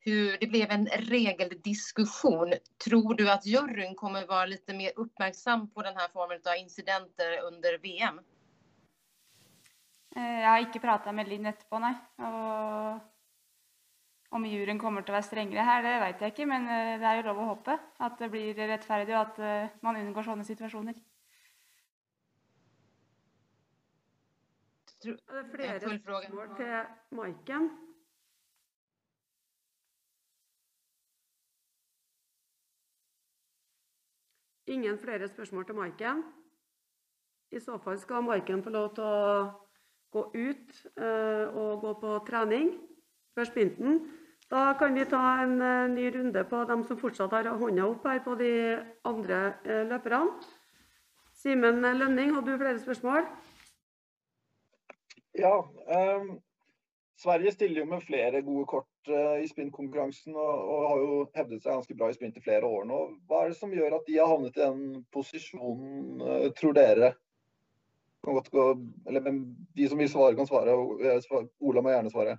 hur 0.00 0.38
det 0.40 0.46
blev 0.46 0.70
en 0.70 0.86
regeldiskussion. 0.86 2.54
Tror 2.84 3.14
du 3.14 3.30
att 3.30 3.46
juryn 3.46 3.94
kommer 3.94 4.26
vara 4.26 4.46
lite 4.46 4.74
mer 4.74 4.92
uppmärksam 4.96 5.70
på 5.70 5.82
den 5.82 5.96
här 5.96 6.08
formen 6.08 6.40
av 6.44 6.56
incidenter 6.56 7.42
under 7.42 7.78
VM? 7.78 8.20
Eh, 10.16 10.40
jeg 10.40 10.48
har 10.50 10.60
ikke 10.66 10.80
prata 10.80 11.12
med 11.12 11.28
Linn 11.28 11.46
etterpå, 11.46 11.78
nei. 11.82 11.94
Og 12.18 12.67
om 14.38 14.46
juryen 14.46 14.78
kommer 14.78 15.02
til 15.02 15.12
å 15.12 15.18
være 15.18 15.26
strengere 15.26 15.66
her, 15.66 15.82
det 15.84 15.94
vet 16.02 16.22
jeg 16.22 16.34
ikke. 16.34 16.46
Men 16.48 16.70
eh, 16.70 16.94
det 17.02 17.10
er 17.10 17.20
jo 17.20 17.26
lov 17.28 17.42
å 17.42 17.50
håpe 17.52 17.76
at 18.06 18.18
det 18.22 18.30
blir 18.32 18.58
rettferdig, 18.70 19.14
og 19.14 19.20
at 19.26 19.42
eh, 19.42 19.76
man 19.86 19.98
unngår 20.00 20.28
sånne 20.30 20.46
situasjoner. 20.46 20.98
Det 25.02 25.14
er 25.14 25.44
flere 25.52 25.98
spørsmål 25.98 26.56
til 26.58 26.72
Maiken. 27.14 27.68
Ingen 34.68 34.98
flere 34.98 35.28
spørsmål 35.28 35.64
til 35.64 35.78
Maiken. 35.78 36.26
I 37.50 37.60
så 37.62 37.78
fall 37.78 37.98
skal 37.98 38.26
Maiken 38.26 38.62
få 38.62 38.74
lov 38.74 38.90
til 38.98 39.06
å 39.06 39.22
gå 40.12 40.24
ut 40.34 40.74
eh, 40.98 41.46
og 41.54 41.80
gå 41.84 41.94
på 42.02 42.18
trening 42.26 42.74
før 43.38 43.48
sprinten. 43.48 44.00
Da 44.48 44.74
kan 44.78 44.94
vi 44.94 45.04
ta 45.04 45.42
en 45.42 45.60
eh, 45.60 45.90
ny 45.92 46.10
runde 46.10 46.44
på 46.48 46.62
dem 46.64 46.84
som 46.88 46.96
fortsatt 46.96 47.34
har 47.36 47.50
hånda 47.60 47.84
opp 47.84 48.06
her 48.08 48.22
på 48.24 48.34
de 48.40 48.52
andre 49.04 49.40
eh, 49.64 49.84
løperne. 49.90 50.38
Simen 51.36 51.84
Lønning, 51.84 52.32
hadde 52.34 52.54
du 52.54 52.58
flere 52.58 52.80
spørsmål? 52.80 53.28
Ja. 55.38 55.52
Um, 55.86 56.40
Sverige 57.18 57.52
stiller 57.52 57.82
jo 57.82 57.90
med 57.92 58.02
flere 58.06 58.40
gode 58.42 58.64
kort 58.66 59.10
uh, 59.10 59.36
i 59.42 59.46
sprintkonkurransen 59.46 60.34
og, 60.34 60.64
og 60.72 60.88
har 60.88 61.04
jo 61.04 61.20
hevdet 61.36 61.62
seg 61.62 61.76
ganske 61.76 61.96
bra 61.98 62.08
i 62.10 62.16
sprint 62.16 62.40
i 62.40 62.42
flere 62.42 62.66
år 62.66 62.88
nå. 62.88 62.98
Hva 63.28 63.44
er 63.44 63.52
det 63.52 63.60
som 63.60 63.74
gjør 63.74 63.98
at 64.00 64.08
de 64.08 64.18
har 64.18 64.32
havnet 64.32 64.58
i 64.58 64.64
den 64.64 65.04
posisjonen, 65.14 66.24
uh, 66.24 66.48
tror 66.58 66.74
dere? 66.78 67.12
Gå, 68.26 68.66
eller 69.06 69.30
De 69.76 69.88
som 69.88 70.00
vil 70.00 70.10
svare, 70.10 70.34
kan 70.38 70.48
svare. 70.48 70.74
Ola 70.74 71.84
må 71.84 71.92
gjerne 71.92 72.10
svare. 72.10 72.38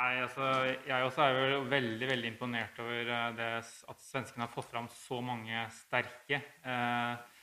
Nei, 0.00 0.14
altså, 0.22 0.46
jeg 0.88 1.04
også 1.04 1.24
er 1.26 1.34
jo 1.52 1.56
veldig 1.68 2.06
veldig 2.08 2.28
imponert 2.30 2.78
over 2.80 3.08
eh, 3.12 3.24
det, 3.36 3.48
at 3.92 3.98
svenskene 4.00 4.46
har 4.46 4.52
fått 4.54 4.70
fram 4.70 4.86
så 4.94 5.18
mange 5.20 5.66
sterke. 5.76 6.38
Eh, 6.64 7.42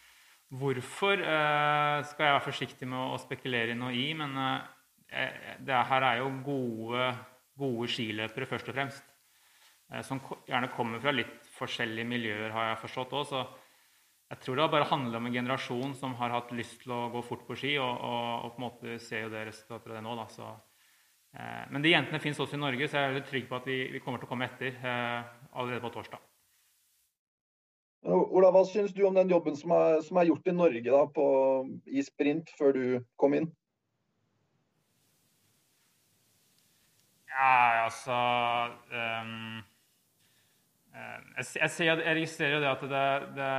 hvorfor 0.57 1.21
eh, 1.21 1.99
skal 2.09 2.25
jeg 2.25 2.33
være 2.33 2.45
forsiktig 2.47 2.87
med 2.89 2.97
å 2.97 3.19
spekulere 3.21 3.75
noe 3.77 3.93
i, 3.93 4.07
men 4.17 4.33
eh, 4.41 5.51
det 5.67 5.83
her 5.91 6.05
er 6.07 6.23
jo 6.23 6.31
gode, 6.47 7.11
gode 7.61 7.91
skiløpere 7.93 8.49
først 8.49 8.71
og 8.71 8.77
fremst. 8.79 9.13
Eh, 9.91 10.01
som 10.07 10.23
gjerne 10.49 10.71
kommer 10.73 11.03
fra 11.03 11.13
litt 11.13 11.51
forskjellige 11.59 12.09
miljøer, 12.09 12.49
har 12.55 12.71
jeg 12.71 12.83
forstått 12.87 13.13
òg. 13.19 13.27
Så 13.35 13.43
jeg 14.31 14.41
tror 14.47 14.57
det 14.57 14.71
bare 14.73 14.89
handler 14.95 15.21
om 15.21 15.29
en 15.29 15.37
generasjon 15.37 15.93
som 15.99 16.17
har 16.23 16.33
hatt 16.33 16.57
lyst 16.57 16.81
til 16.81 16.95
å 16.95 17.03
gå 17.13 17.21
fort 17.27 17.45
på 17.45 17.59
ski, 17.59 17.75
og, 17.77 17.93
og, 18.01 18.47
og 18.47 18.55
på 18.55 18.63
en 18.63 18.65
måte 18.65 18.97
ser 19.03 19.27
jo 19.27 19.35
det 19.35 19.45
resultatet 19.51 19.93
av 19.93 19.99
det 19.99 20.07
nå. 20.07 20.17
da, 20.17 20.25
så 20.33 20.49
Men 21.69 21.83
de 21.83 21.91
jentene 21.91 22.21
fins 22.23 22.39
også 22.41 22.57
i 22.57 22.61
Norge, 22.61 22.87
så 22.89 23.03
jeg 23.03 23.19
er 23.19 23.25
trygg 23.27 23.45
på 23.49 23.59
at 23.59 23.67
vi, 23.69 23.75
vi 23.93 24.01
kommer 24.01 24.17
til 24.21 24.25
å 24.25 24.31
komme 24.31 24.47
etter 24.47 24.73
eh, 24.73 25.27
allerede 25.53 25.83
på 25.83 25.91
torsdag. 25.93 26.23
Ola, 28.07 28.49
hva 28.55 28.63
syns 28.65 28.93
du 28.95 29.03
om 29.07 29.15
den 29.17 29.29
jobben 29.29 29.57
som 29.59 29.73
er, 29.75 30.01
som 30.05 30.17
er 30.17 30.29
gjort 30.29 30.47
i 30.47 30.55
Norge 30.55 30.91
da, 30.93 31.03
på, 31.11 31.25
i 31.91 32.03
sprint 32.05 32.53
før 32.57 32.75
du 32.77 32.83
kom 33.19 33.35
inn? 33.35 33.49
Ja, 37.27 37.83
altså 37.83 38.15
eh, 38.89 39.33
jeg, 40.97 41.45
jeg, 41.59 41.69
ser, 41.69 41.89
jeg 41.91 42.15
registrerer 42.21 42.55
jo 42.55 42.61
det 42.63 42.71
at 42.71 42.85
det, 42.93 43.03
det, 43.37 43.51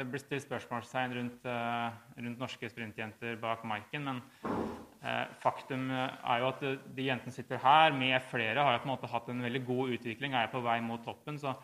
det 0.00 0.08
blir 0.10 0.24
stilt 0.24 0.44
spørsmålstegn 0.44 1.14
rundt, 1.16 1.46
eh, 1.48 2.00
rundt 2.26 2.42
norske 2.42 2.68
sprintjenter 2.68 3.38
bak 3.40 3.64
Maiken, 3.68 4.04
men 4.08 4.20
eh, 4.44 4.81
faktum 5.42 5.88
er 5.90 6.38
jo 6.38 6.48
at 6.52 6.60
de, 6.62 6.76
de 6.94 7.06
jentene 7.08 7.34
sitter 7.34 7.58
her 7.58 7.94
med 7.96 8.14
flere, 8.30 8.62
har 8.62 8.76
jo 8.76 8.82
på 8.84 8.86
en 8.86 8.92
måte 8.92 9.10
hatt 9.10 9.30
en 9.32 9.42
veldig 9.42 9.62
god 9.66 9.96
utvikling, 9.96 10.36
er 10.38 10.50
på 10.52 10.62
vei 10.62 10.76
mot 10.84 11.02
toppen. 11.02 11.40
Så 11.42 11.56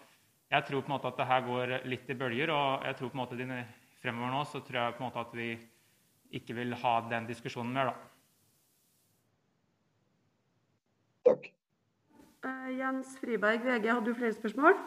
jeg 0.51 0.65
tror 0.67 0.83
på 0.83 0.91
en 0.91 0.95
måte 0.97 1.11
at 1.13 1.21
det 1.21 1.29
her 1.29 1.45
går 1.47 1.75
litt 1.87 2.11
i 2.11 2.17
bølger, 2.19 2.51
og 2.51 2.87
jeg 2.89 2.99
tror 2.99 3.13
på 3.13 3.19
en 3.19 3.23
måte 3.23 3.39
de, 3.39 3.61
fremover 4.03 4.33
nå 4.33 4.45
så 4.49 4.63
tror 4.65 4.81
jeg 4.81 4.97
på 4.97 5.03
en 5.03 5.09
måte 5.09 5.25
at 5.25 5.35
vi 5.37 5.49
ikke 6.39 6.57
vil 6.59 6.75
ha 6.83 6.95
den 7.11 7.29
diskusjonen 7.29 7.75
mer, 7.75 7.93
da. 7.93 7.95
Takk. 11.29 11.51
Uh, 12.47 12.69
Jens 12.79 13.17
Friberg, 13.21 13.65
VG, 13.65 13.89
hadde 13.91 14.07
du 14.07 14.17
flere 14.17 14.37
spørsmål? 14.37 14.79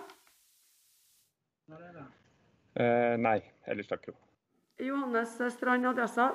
Uh, 1.72 3.16
nei, 3.20 3.40
ellers 3.70 3.90
takk. 3.90 4.08
jo. 4.12 4.16
Johannes 4.82 5.36
Strand, 5.54 5.86
Adressa. 5.86 6.32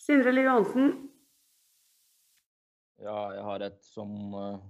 Sindre 0.00 0.32
Liv 0.32 0.46
Johansen. 0.48 0.92
Ja, 3.00 3.18
jeg 3.36 3.42
har 3.44 3.62
et 3.64 3.80
som 3.84 4.12
eh, 4.36 4.60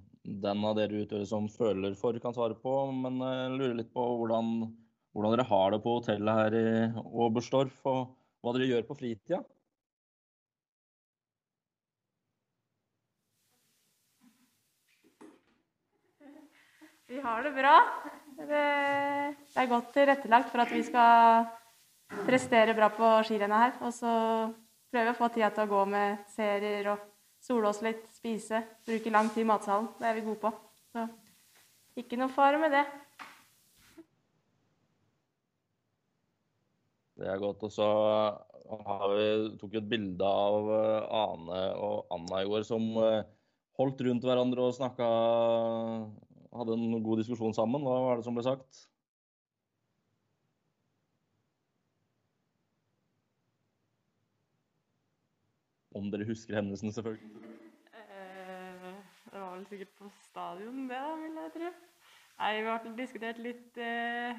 den 0.42 0.64
av 0.66 0.74
dere 0.78 1.04
utøvere 1.04 1.26
som 1.26 1.46
føler 1.50 1.94
for, 1.98 2.18
kan 2.22 2.34
svare 2.34 2.56
på. 2.58 2.74
Men 2.94 3.20
eh, 3.22 3.36
jeg 3.44 3.52
lurer 3.54 3.76
litt 3.78 3.92
på 3.94 4.06
hvordan, 4.20 4.50
hvordan 5.14 5.36
dere 5.36 5.46
har 5.46 5.70
det 5.74 5.80
på 5.84 5.94
hotellet 6.00 6.40
her 6.40 6.56
i 6.58 6.66
Oberstdorf, 7.26 7.78
og 7.86 8.00
hva 8.42 8.54
dere 8.56 8.70
gjør 8.72 8.88
på 8.88 8.96
fritida. 8.98 9.42
Vi 17.10 17.22
har 17.22 17.42
det 17.42 17.52
bra. 17.54 17.76
Det, 18.40 18.48
det 18.50 19.62
er 19.62 19.70
godt 19.70 19.94
tilrettelagt 19.94 20.50
for 20.50 20.62
at 20.62 20.74
vi 20.74 20.82
skal 20.86 21.46
prestere 22.26 22.74
bra 22.78 22.90
på 22.94 23.12
skirennet 23.26 23.64
her. 23.64 23.72
Og 23.82 23.94
så 23.94 24.12
prøve 24.90 25.14
å 25.14 25.18
få 25.18 25.30
tida 25.34 25.50
til 25.54 25.66
å 25.66 25.70
gå 25.70 25.84
med 25.90 26.24
serier 26.34 26.90
og 26.92 27.04
sole 27.40 27.70
oss 27.70 27.80
litt, 27.84 28.02
spise. 28.14 28.62
Bruke 28.86 29.12
lang 29.14 29.30
tid 29.32 29.44
i 29.44 29.50
matsalen. 29.50 29.88
Det 29.98 30.08
er 30.08 30.18
vi 30.18 30.26
gode 30.26 30.42
på. 30.42 30.52
Så 30.90 31.06
ikke 32.00 32.18
noe 32.20 32.32
fare 32.32 32.60
med 32.60 32.74
det. 32.74 32.84
Det 37.20 37.28
er 37.28 37.42
godt. 37.42 37.66
Og 37.68 37.72
så 37.74 37.88
har 38.86 39.06
vi, 39.14 39.28
tok 39.60 39.74
vi 39.74 39.80
et 39.80 39.90
bilde 39.90 40.26
av 40.26 40.70
eh, 40.76 41.20
Ane 41.20 41.62
og 41.82 42.12
Anna 42.14 42.42
i 42.44 42.48
går 42.48 42.64
som 42.68 42.86
eh, 43.02 43.26
holdt 43.80 44.02
rundt 44.06 44.26
hverandre 44.26 44.68
og 44.68 44.76
snakka 44.76 45.08
Hadde 46.50 46.74
en 46.74 47.02
god 47.06 47.20
diskusjon 47.20 47.52
sammen. 47.54 47.84
Hva 47.86 48.00
var 48.02 48.18
det 48.18 48.24
som 48.26 48.34
ble 48.34 48.42
sagt? 48.42 48.89
Om 56.00 56.10
dere 56.12 56.28
husker 56.28 56.56
hendelsen, 56.58 56.92
selvfølgelig. 56.96 57.42
Eh, 57.94 58.88
det 59.30 59.38
var 59.38 59.52
vel 59.54 59.66
sikkert 59.70 59.92
på 59.98 60.10
stadion, 60.24 60.86
det, 60.88 60.96
da, 60.96 61.12
vil 61.20 61.42
jeg 61.42 61.54
tro. 61.58 61.72
Nei, 62.40 62.54
vi 62.56 62.72
har 62.72 62.88
diskutert 62.96 63.40
litt 63.44 63.78
eh, 63.84 64.38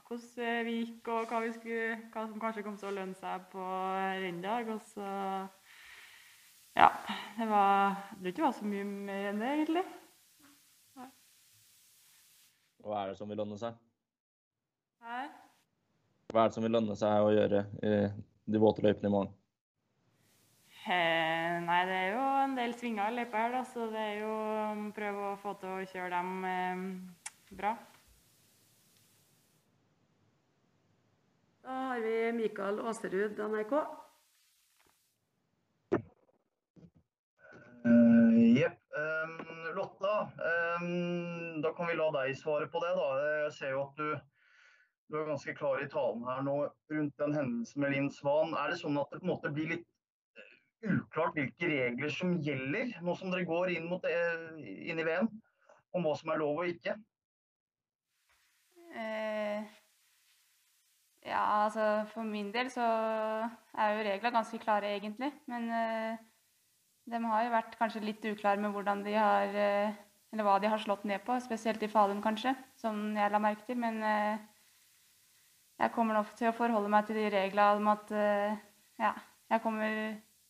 hvordan 0.00 0.66
vi 0.66 0.76
gikk, 0.78 1.08
og 1.12 1.28
hva, 1.28 1.40
vi 1.44 1.52
skulle, 1.52 1.98
hva 2.14 2.24
som 2.28 2.40
kanskje 2.40 2.64
kom 2.64 2.78
til 2.80 2.88
å 2.88 2.94
lønne 2.96 3.18
seg 3.18 3.44
på 3.52 3.66
renndag. 4.24 4.70
Og 4.72 4.80
så 4.94 5.08
Ja. 6.76 6.88
Det 7.36 7.48
var 7.48 7.96
Jeg 7.96 8.16
tror 8.18 8.28
ikke 8.28 8.36
det 8.40 8.44
var 8.44 8.56
så 8.56 8.70
mye 8.70 8.84
mer 8.84 9.28
enn 9.30 9.40
det, 9.40 9.52
egentlig. 9.56 9.84
Hva 12.82 13.02
er 13.02 13.12
det 13.12 13.18
som 13.18 13.28
vil 13.30 13.38
lønne 13.38 13.58
seg? 13.60 13.76
Hæ? 15.04 15.20
Hva 16.32 16.42
er 16.42 16.48
det 16.48 16.56
som 16.56 16.64
vil 16.64 16.72
lønne 16.74 16.96
seg 16.98 17.22
å 17.22 17.30
gjøre 17.30 17.60
i 17.84 17.92
de 18.52 18.60
våte 18.62 18.82
løypene 18.82 19.10
i 19.10 19.12
morgen? 19.12 19.34
Eh, 20.82 21.60
nei, 21.62 21.80
det 21.86 21.94
er 21.94 22.08
jo 22.16 22.22
en 22.42 22.56
del 22.58 22.72
svinger 22.74 23.12
i 23.12 23.14
løypa 23.20 23.44
her, 23.44 23.52
da, 23.54 23.62
så 23.70 23.86
det 23.92 24.00
er 24.02 24.16
jo 24.24 24.30
å 24.34 24.90
prøve 24.96 25.28
å 25.28 25.36
få 25.38 25.54
til 25.60 25.76
å 25.76 25.84
kjøre 25.92 26.10
dem 26.10 26.46
eh, 26.48 26.80
bra. 27.54 27.76
Da 31.62 31.76
har 31.92 32.02
vi 32.02 32.16
Mikael 32.34 32.82
Aaserud, 32.82 33.38
NRK. 33.38 33.76
Jepp. 38.58 38.78
Um, 38.92 39.38
Lotta, 39.76 40.16
um, 40.82 41.62
da 41.62 41.70
kan 41.76 41.88
vi 41.88 41.94
la 41.96 42.10
deg 42.18 42.34
svare 42.36 42.66
på 42.68 42.82
det. 42.82 42.90
da. 42.98 43.06
Jeg 43.44 43.52
ser 43.56 43.70
jo 43.76 43.86
at 43.86 44.02
du, 44.02 44.10
du 45.08 45.16
er 45.20 45.30
ganske 45.30 45.54
klar 45.56 45.80
i 45.80 45.88
talen 45.94 46.26
her 46.28 46.42
nå 46.44 46.56
rundt 46.92 47.22
den 47.22 47.38
hendelsen 47.38 47.80
med 47.86 47.94
Linn 47.94 48.10
Svan. 48.12 48.52
Er 48.58 48.74
det 48.74 48.82
sånn 48.82 48.98
at 49.00 49.14
det 49.14 49.22
på 49.22 49.28
en 49.28 49.32
måte 49.32 49.54
blir 49.54 49.72
litt 49.76 49.86
eh, 49.86 49.91
uklart 50.82 51.38
hvilke 51.38 51.68
regler 51.70 52.12
som 52.12 52.34
gjelder, 52.42 52.96
nå 53.04 53.14
som 53.18 53.32
dere 53.32 53.46
går 53.48 53.76
inn, 53.76 53.88
mot, 53.90 54.04
inn 54.58 54.98
i 54.98 55.06
VM? 55.06 55.30
Om 55.92 56.06
hva 56.06 56.14
som 56.18 56.32
er 56.32 56.40
lov 56.40 56.62
og 56.62 56.70
ikke? 56.72 56.96
Eh, 58.92 59.64
ja, 61.24 61.42
altså 61.64 62.04
for 62.12 62.26
min 62.26 62.50
del 62.54 62.70
så 62.72 62.84
er 62.84 63.92
jo 63.94 64.04
reglene 64.06 64.34
ganske 64.34 64.58
klare, 64.62 64.94
egentlig. 64.96 65.30
Men 65.46 65.68
eh, 65.70 66.22
de 67.10 67.20
har 67.24 67.44
jo 67.44 67.52
vært 67.54 67.76
kanskje 67.78 68.04
litt 68.04 68.24
uklare 68.26 68.60
med 68.62 68.74
hvordan 68.74 69.04
de 69.06 69.14
har 69.18 69.54
eh, 69.58 70.00
Eller 70.32 70.46
hva 70.46 70.56
de 70.62 70.68
har 70.72 70.80
slått 70.80 71.02
ned 71.04 71.20
på, 71.26 71.34
spesielt 71.44 71.82
i 71.84 71.90
Falun, 71.92 72.22
kanskje, 72.24 72.54
som 72.80 73.10
jeg 73.16 73.32
la 73.32 73.40
merke 73.42 73.66
til. 73.66 73.76
Men 73.76 73.98
eh, 74.00 74.40
jeg 75.82 75.92
kommer 75.92 76.16
nok 76.16 76.30
til 76.38 76.48
å 76.48 76.56
forholde 76.56 76.88
meg 76.88 77.04
til 77.04 77.18
de 77.20 77.26
reglene 77.34 77.82
om 77.82 77.90
at 77.92 78.12
eh, 78.16 78.54
ja, 79.02 79.12
jeg 79.52 79.60
kommer, 79.60 79.98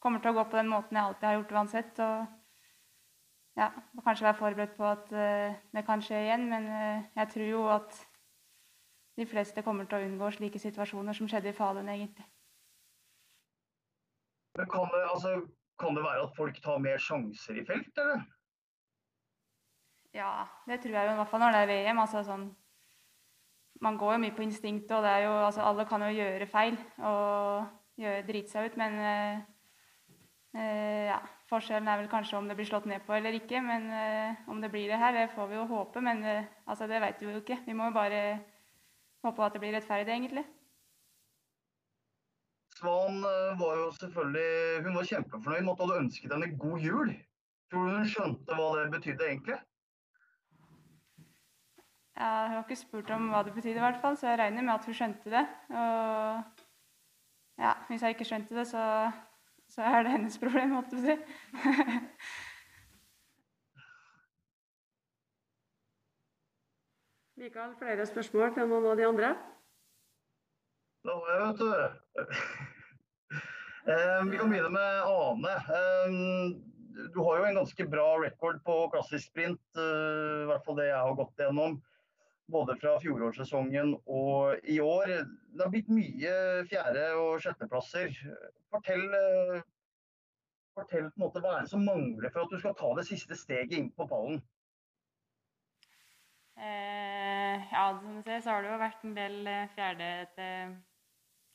kommer, 0.02 0.22
til 0.22 0.32
å 0.32 0.36
gå 0.40 0.44
på 0.50 0.58
den 0.58 0.70
måten 0.72 0.98
jeg 0.98 1.08
alltid 1.08 1.28
har 1.28 1.36
gjort 1.38 1.56
uansett. 1.58 2.02
Og 2.02 3.58
ja, 3.60 3.68
kanskje 4.02 4.28
være 4.28 4.40
forberedt 4.40 4.76
på 4.78 4.88
at 4.88 5.10
det 5.12 5.84
kan 5.86 6.02
skje 6.04 6.24
igjen. 6.26 6.48
Men 6.50 6.68
jeg 7.14 7.32
tror 7.34 7.48
jo 7.48 7.64
at 7.72 7.98
de 9.20 9.26
fleste 9.28 9.62
kommer 9.64 9.88
til 9.88 10.00
å 10.00 10.06
unngå 10.06 10.30
slike 10.32 10.60
situasjoner 10.62 11.16
som 11.16 11.28
skjedde 11.28 11.52
i 11.52 11.56
Falun, 11.56 11.90
egentlig. 11.92 12.24
Men 14.56 14.68
kan 14.72 14.88
det, 14.92 15.02
altså, 15.14 15.34
kan 15.80 15.96
det 15.96 16.04
være 16.04 16.24
at 16.26 16.36
folk 16.36 16.62
tar 16.64 16.80
mer 16.84 16.98
sjanser 17.00 17.60
i 17.60 17.66
felt, 17.68 17.92
eller? 17.98 18.24
Ja, 20.12 20.32
det 20.68 20.82
tror 20.82 20.96
jeg 20.96 21.08
jo 21.08 21.14
i 21.14 21.20
hvert 21.20 21.30
fall 21.30 21.40
når 21.40 21.54
det 21.54 21.62
er 21.62 21.70
VM. 21.70 21.98
altså 21.98 22.20
sånn 22.26 22.50
Man 23.80 23.96
går 23.98 24.12
jo 24.14 24.18
mye 24.22 24.34
på 24.36 24.44
instinkt, 24.44 24.90
og 24.92 25.02
det 25.02 25.10
er 25.10 25.24
jo, 25.24 25.32
altså, 25.46 25.62
alle 25.66 25.86
kan 25.88 26.04
jo 26.04 26.12
gjøre 26.12 26.46
feil 26.46 26.76
og 26.98 27.64
gjøre, 27.98 28.26
drite 28.28 28.52
seg 28.52 28.68
ut, 28.68 28.76
men 28.78 28.98
eh, 29.00 29.40
ja, 30.52 31.18
Forskjellen 31.52 31.88
er 31.88 32.00
vel 32.00 32.08
kanskje 32.08 32.38
om 32.38 32.46
det 32.48 32.56
blir 32.56 32.68
slått 32.68 32.86
ned 32.88 33.04
på 33.04 33.12
eller 33.16 33.36
ikke. 33.36 33.60
Men 33.64 33.90
eh, 33.92 34.48
om 34.48 34.60
det 34.62 34.70
blir 34.72 34.88
det 34.88 35.00
her, 35.00 35.12
det 35.16 35.32
får 35.34 35.50
vi 35.50 35.58
jo 35.58 35.68
håpe. 35.68 36.00
Men 36.04 36.24
eh, 36.24 36.48
altså, 36.66 36.88
det 36.88 37.00
vet 37.04 37.20
vi 37.20 37.28
jo 37.28 37.42
ikke. 37.42 37.58
Vi 37.66 37.76
må 37.76 37.90
jo 37.90 37.96
bare 37.96 38.22
håpe 39.26 39.44
at 39.44 39.56
det 39.56 39.62
blir 39.64 39.76
rettferdig, 39.76 40.14
egentlig. 40.14 40.44
Svan 42.78 43.20
eh, 43.28 43.58
var 43.60 43.76
jo 43.78 43.90
selvfølgelig 43.98 44.84
Hun 44.86 44.96
var 44.96 45.10
kjempefornøyd 45.10 45.60
med 45.66 45.72
at 45.72 45.78
du 45.78 45.84
hadde 45.84 46.00
ønsket 46.04 46.32
henne 46.34 46.48
god 46.64 46.86
jul. 46.86 47.12
Tror 47.70 47.84
du 47.88 47.98
hun 47.98 48.08
skjønte 48.14 48.56
hva 48.56 48.70
det 48.78 48.86
betydde 48.96 49.28
egentlig? 49.28 49.58
Ja, 52.16 52.30
hun 52.46 52.56
har 52.56 52.64
ikke 52.64 52.76
spurt 52.76 53.12
om 53.12 53.28
hva 53.32 53.40
det 53.44 53.54
betydde, 53.56 53.80
i 53.80 53.84
hvert 53.84 54.00
fall, 54.00 54.16
så 54.20 54.28
jeg 54.28 54.40
regner 54.40 54.64
med 54.64 54.74
at 54.74 54.88
hun 54.88 54.96
skjønte 54.96 55.32
det. 55.32 55.44
Og 55.72 57.62
ja, 57.62 57.72
hvis 57.88 58.04
jeg 58.04 58.16
ikke 58.16 58.28
skjønte 58.28 58.56
det, 58.56 58.66
så, 58.68 58.82
så 59.72 59.80
er 59.88 60.02
det 60.04 60.10
hennes 60.12 60.38
problem, 60.40 60.68
måtte 60.76 60.96
du 60.96 61.00
si. 61.06 61.14
Mikael, 67.42 67.72
flere 67.80 68.06
spørsmål 68.06 68.52
til 68.54 68.68
noen 68.70 68.86
av 68.92 68.96
de 69.00 69.06
andre? 69.08 69.28
Da 71.02 71.12
må 71.16 71.24
jeg, 71.26 71.40
vet 71.42 71.58
du. 71.58 71.70
Eh, 73.90 74.20
vi 74.28 74.36
kan 74.38 74.50
begynne 74.52 74.70
med 74.70 74.92
Ane. 75.10 75.54
Eh, 75.78 76.08
du 77.14 77.18
har 77.24 77.34
jo 77.40 77.46
en 77.48 77.58
ganske 77.58 77.86
bra 77.90 78.08
record 78.22 78.60
på 78.66 78.76
klassisk 78.92 79.24
sprint, 79.32 79.64
eh, 79.74 80.44
i 80.44 80.46
hvert 80.52 80.64
fall 80.68 80.78
det 80.78 80.86
jeg 80.92 81.00
har 81.00 81.18
gått 81.18 81.42
gjennom. 81.42 81.80
Både 82.52 82.76
fra 82.76 82.98
fjorårssesongen 83.00 83.94
og 84.12 84.68
i 84.68 84.78
år. 84.84 85.12
Det 85.52 85.64
har 85.64 85.72
blitt 85.72 85.88
mye 85.92 86.32
fjerde- 86.68 87.14
og 87.16 87.40
sjetteplasser. 87.40 88.12
Fortell, 88.72 89.06
fortell 90.76 91.08
på 91.08 91.16
en 91.16 91.24
måte 91.24 91.40
hva 91.40 91.56
er 91.56 91.64
det 91.64 91.72
som 91.72 91.86
mangler 91.86 92.32
for 92.32 92.44
at 92.44 92.52
du 92.52 92.60
skal 92.60 92.76
ta 92.76 92.92
det 92.98 93.06
siste 93.08 93.38
steget 93.40 93.78
inn 93.78 93.88
på 93.96 94.08
pallen? 94.10 94.42
Eh, 96.60 97.72
ja, 97.72 97.88
som 97.98 98.18
du 98.18 98.22
ser, 98.22 98.40
så 98.44 98.52
har 98.52 98.62
det 98.62 98.70
jo 98.70 98.80
vært 98.84 99.04
en 99.08 99.16
del 99.16 99.38
fjerde 99.72 100.10
til 100.36 100.74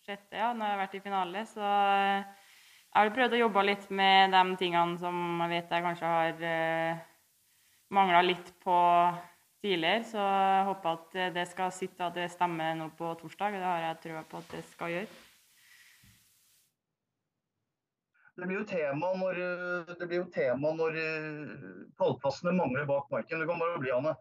sjette, 0.08 0.40
ja, 0.40 0.52
når 0.56 0.66
jeg 0.66 0.74
har 0.74 0.82
vært 0.82 0.98
i 0.98 1.04
finale. 1.04 1.46
Så 1.50 1.64
eh, 1.64 2.48
jeg 2.88 2.98
har 2.98 3.14
prøvd 3.16 3.38
å 3.38 3.42
jobbe 3.44 3.66
litt 3.68 3.88
med 3.94 4.34
de 4.34 4.44
tingene 4.60 4.98
som 5.02 5.42
jeg 5.44 5.54
vet 5.54 5.74
jeg 5.76 5.86
kanskje 5.86 6.12
har 6.14 6.46
eh, 6.52 7.02
mangla 7.94 8.24
litt 8.26 8.54
på 8.64 8.78
tidligere. 9.64 10.04
Så 10.08 10.22
jeg 10.22 10.68
håper 10.70 11.00
at 11.00 11.18
det 11.36 11.48
skal 11.52 11.74
sitte 11.76 12.06
at 12.06 12.18
det 12.18 12.30
stemmer 12.34 12.78
nå 12.78 12.92
på 12.98 13.14
torsdag. 13.22 13.58
Det 13.58 13.66
har 13.68 13.86
jeg 13.86 14.04
trua 14.06 14.24
på 14.28 14.44
at 14.44 14.54
det 14.56 14.64
skal 14.74 14.94
gjøre. 14.96 15.10
Det 18.38 18.46
blir 18.46 18.60
jo 18.60 18.70
tema 18.70 19.12
når, 19.18 19.40
det 19.98 20.06
blir 20.06 20.20
jo 20.20 20.28
tema 20.30 20.70
når 20.78 20.98
eh, 21.02 21.54
pallplassene 21.98 22.54
mangler 22.54 22.86
bak 22.86 23.08
marken. 23.10 23.42
Du 23.42 23.50
kan 23.50 23.58
bare 23.58 23.80
bli, 23.82 23.90
Anne. 23.96 24.14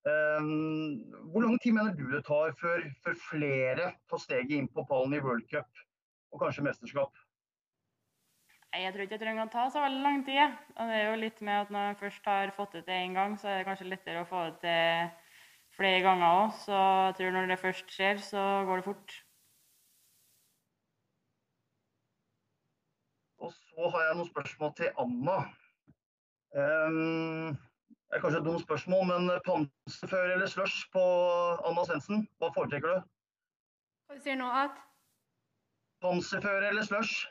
Um, 0.00 1.04
hvor 1.30 1.44
lang 1.44 1.58
tid 1.60 1.76
mener 1.76 1.92
du 1.94 2.06
det 2.08 2.22
tar 2.24 2.54
før 2.56 2.80
flere 3.28 3.90
tar 4.08 4.22
steget 4.22 4.54
inn 4.56 4.68
på 4.72 4.86
pallen 4.88 5.12
i 5.12 5.20
World 5.20 5.44
Cup 5.50 5.68
og 6.32 6.40
kanskje 6.40 6.64
mesterskap? 6.64 7.12
Jeg 8.70 8.92
tror 8.94 9.02
ikke 9.02 9.16
det 9.16 9.24
trenger 9.24 9.48
å 9.48 9.50
ta 9.50 9.64
så 9.70 9.80
veldig 9.82 10.02
lang 10.04 10.20
tid. 10.26 10.58
Og 10.76 10.90
det 10.90 10.98
er 10.98 11.08
jo 11.08 11.16
litt 11.18 11.40
med 11.42 11.64
at 11.64 11.72
Når 11.74 11.88
man 11.88 11.98
først 11.98 12.28
har 12.30 12.52
fått 12.54 12.76
det 12.76 12.84
til 12.86 12.94
én 12.94 13.16
gang, 13.18 13.34
så 13.38 13.48
er 13.48 13.58
det 13.58 13.66
kanskje 13.66 13.88
lettere 13.90 14.22
å 14.22 14.28
få 14.30 14.44
det 14.46 14.60
til 14.62 15.10
flere 15.74 16.04
ganger 16.04 16.26
òg. 16.28 16.52
Så 16.62 16.76
jeg 16.78 17.16
tror 17.18 17.34
når 17.34 17.50
det 17.50 17.58
først 17.64 17.90
skjer, 17.96 18.22
så 18.22 18.44
går 18.68 18.80
det 18.80 18.86
fort. 18.86 19.16
Og 23.40 23.50
så 23.56 23.90
har 23.94 24.06
jeg 24.06 24.20
noen 24.20 24.30
spørsmål 24.30 24.72
til 24.78 24.94
Anna. 25.02 25.36
Um, 26.54 27.58
det 28.10 28.18
er 28.18 28.22
kanskje 28.22 28.40
et 28.42 28.46
dumt 28.46 28.62
spørsmål, 28.62 29.02
men 29.10 29.34
panserføre 29.46 30.36
eller 30.36 30.50
slush 30.50 30.86
på 30.94 31.02
Anna 31.66 31.86
Svendsen, 31.88 32.24
hva 32.38 32.50
foretrekker 32.54 32.94
du? 32.94 33.10
Hva 34.10 34.22
sier 34.22 34.38
nå? 34.38 34.46
At? 34.62 34.78
Panserføre 36.04 36.70
eller 36.70 36.86
slush? 36.86 37.26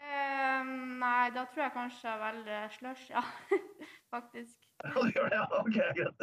Um, 0.00 0.98
nei, 1.00 1.30
da 1.34 1.44
tror 1.50 1.66
jeg 1.66 1.74
kanskje 1.74 2.08
jeg 2.08 2.20
velger 2.22 2.76
slush, 2.76 3.08
ja. 3.12 3.24
Faktisk. 4.14 4.56
Ja, 4.80 4.94
du 4.96 5.10
gjør 5.12 5.28
det, 5.28 5.36
ja. 5.36 5.48
Ok, 5.60 5.80
greit. 5.98 6.22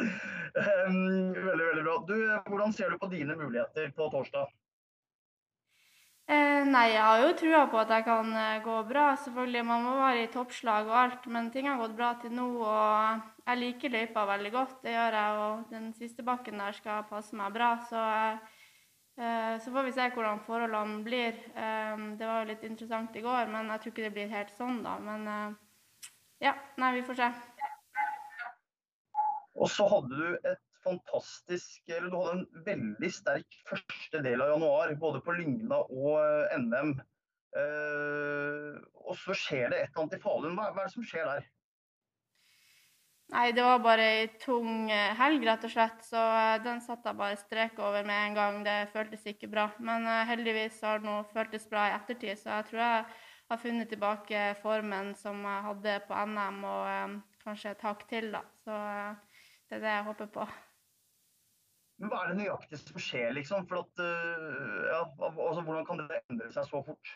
Um, 0.58 1.34
veldig, 1.36 1.66
veldig 1.68 1.84
bra. 1.86 1.98
Du, 2.08 2.16
hvordan 2.50 2.74
ser 2.74 2.90
du 2.90 2.98
på 2.98 3.10
dine 3.12 3.38
muligheter 3.38 3.92
på 3.96 4.10
torsdag? 4.12 4.50
Eh, 6.28 6.62
nei, 6.68 6.90
jeg 6.92 7.00
har 7.00 7.22
jo 7.22 7.28
trua 7.40 7.60
på 7.72 7.78
at 7.80 7.92
jeg 7.94 8.04
kan 8.04 8.34
eh, 8.36 8.58
gå 8.60 8.74
bra. 8.90 9.06
Selvfølgelig, 9.16 9.64
Man 9.64 9.86
må 9.86 9.94
være 9.96 10.26
i 10.26 10.30
toppslag 10.32 10.90
og 10.90 10.98
alt, 11.02 11.26
men 11.32 11.48
ting 11.54 11.70
har 11.70 11.78
gått 11.80 11.94
bra 11.96 12.10
til 12.20 12.34
nå. 12.36 12.48
Og 12.68 13.46
jeg 13.46 13.60
liker 13.62 13.94
løypa 13.94 14.26
veldig 14.34 14.52
godt, 14.52 14.74
det 14.84 14.92
gjør 14.92 15.16
jeg. 15.16 15.38
Og 15.46 15.72
den 15.72 15.86
siste 15.96 16.26
bakken 16.26 16.60
der 16.60 16.76
skal 16.76 17.06
passe 17.08 17.38
meg 17.38 17.54
bra. 17.56 17.70
Så, 17.88 17.96
eh, 17.96 18.57
så 19.18 19.72
får 19.74 19.88
vi 19.88 19.92
se 19.96 20.04
hvordan 20.14 20.38
forholdene 20.46 21.00
blir. 21.06 21.38
Eh, 21.58 22.04
det 22.20 22.26
var 22.28 22.44
jo 22.44 22.50
litt 22.52 22.66
interessant 22.68 23.16
i 23.18 23.22
går, 23.24 23.50
men 23.50 23.72
jeg 23.72 23.82
tror 23.82 23.92
ikke 23.94 24.04
det 24.06 24.14
blir 24.14 24.30
helt 24.30 24.52
sånn, 24.54 24.78
da. 24.84 24.94
Men 25.02 25.26
eh, 25.32 25.56
ja, 26.46 26.54
nei, 26.78 26.92
vi 27.00 27.04
får 27.08 27.18
se. 27.18 27.30
Og 29.58 29.70
så 29.74 29.88
hadde 29.90 30.14
du 30.14 30.36
et 30.46 30.64
fantastisk 30.84 31.90
eller 31.90 32.12
Du 32.12 32.16
hadde 32.20 32.34
en 32.36 32.64
veldig 32.66 33.10
sterk 33.12 33.56
første 33.66 34.22
del 34.22 34.42
av 34.44 34.54
januar, 34.54 34.94
både 35.00 35.22
på 35.26 35.34
Lygna 35.34 35.82
og 35.82 36.20
eh, 36.22 36.58
NM. 36.62 36.94
Eh, 37.58 38.74
og 39.02 39.18
så 39.18 39.34
skjer 39.34 39.72
det 39.72 39.82
et 39.82 39.90
eller 39.90 40.04
annet 40.04 40.18
i 40.18 40.22
Falun. 40.22 40.54
Hva 40.54 40.70
er 40.70 40.78
det 40.84 40.94
som 40.94 41.06
skjer 41.10 41.26
der? 41.26 41.48
Nei, 43.28 43.50
det 43.52 43.60
var 43.60 43.82
bare 43.84 44.04
ei 44.08 44.28
tung 44.40 44.88
eh, 44.88 45.12
helg, 45.18 45.42
rett 45.44 45.64
og 45.68 45.72
slett. 45.72 45.98
Så 46.06 46.16
eh, 46.16 46.60
den 46.64 46.80
satte 46.80 47.10
jeg 47.10 47.18
bare 47.18 47.36
strek 47.36 47.80
over 47.84 48.06
med 48.08 48.30
en 48.30 48.38
gang. 48.38 48.60
Det 48.64 48.76
føltes 48.94 49.26
ikke 49.28 49.50
bra. 49.52 49.66
Men 49.84 50.06
eh, 50.08 50.24
heldigvis 50.30 50.78
har 50.86 51.02
det 51.02 51.10
nå 51.10 51.18
føltes 51.34 51.68
bra 51.68 51.90
i 51.90 51.96
ettertid, 51.98 52.40
så 52.40 52.54
jeg 52.56 52.70
tror 52.70 52.82
jeg 52.84 53.02
har 53.48 53.60
funnet 53.60 53.92
tilbake 53.92 54.46
formen 54.62 55.12
som 55.16 55.44
jeg 55.44 55.66
hadde 55.66 55.98
på 56.08 56.24
NM, 56.32 56.64
og 56.68 56.88
eh, 56.94 57.18
kanskje 57.44 57.74
et 57.76 57.84
hakk 57.84 58.08
til, 58.08 58.32
da. 58.32 58.42
Så 58.64 58.80
eh, 58.94 59.44
det 59.68 59.76
er 59.76 59.84
det 59.84 59.94
jeg 59.98 60.08
håper 60.08 60.32
på. 60.38 60.48
Men 61.98 62.12
hva 62.12 62.22
er 62.22 62.32
det 62.32 62.40
nøyaktig 62.40 62.80
som 62.80 63.00
skjer, 63.02 63.32
liksom? 63.36 63.64
For 63.68 63.82
at, 63.82 64.00
uh, 64.00 64.84
ja, 64.86 65.00
altså, 65.02 65.64
hvordan 65.66 65.86
kan 65.88 66.00
det 66.04 66.20
endre 66.30 66.50
seg 66.54 66.68
så 66.70 66.80
fort? 66.86 67.10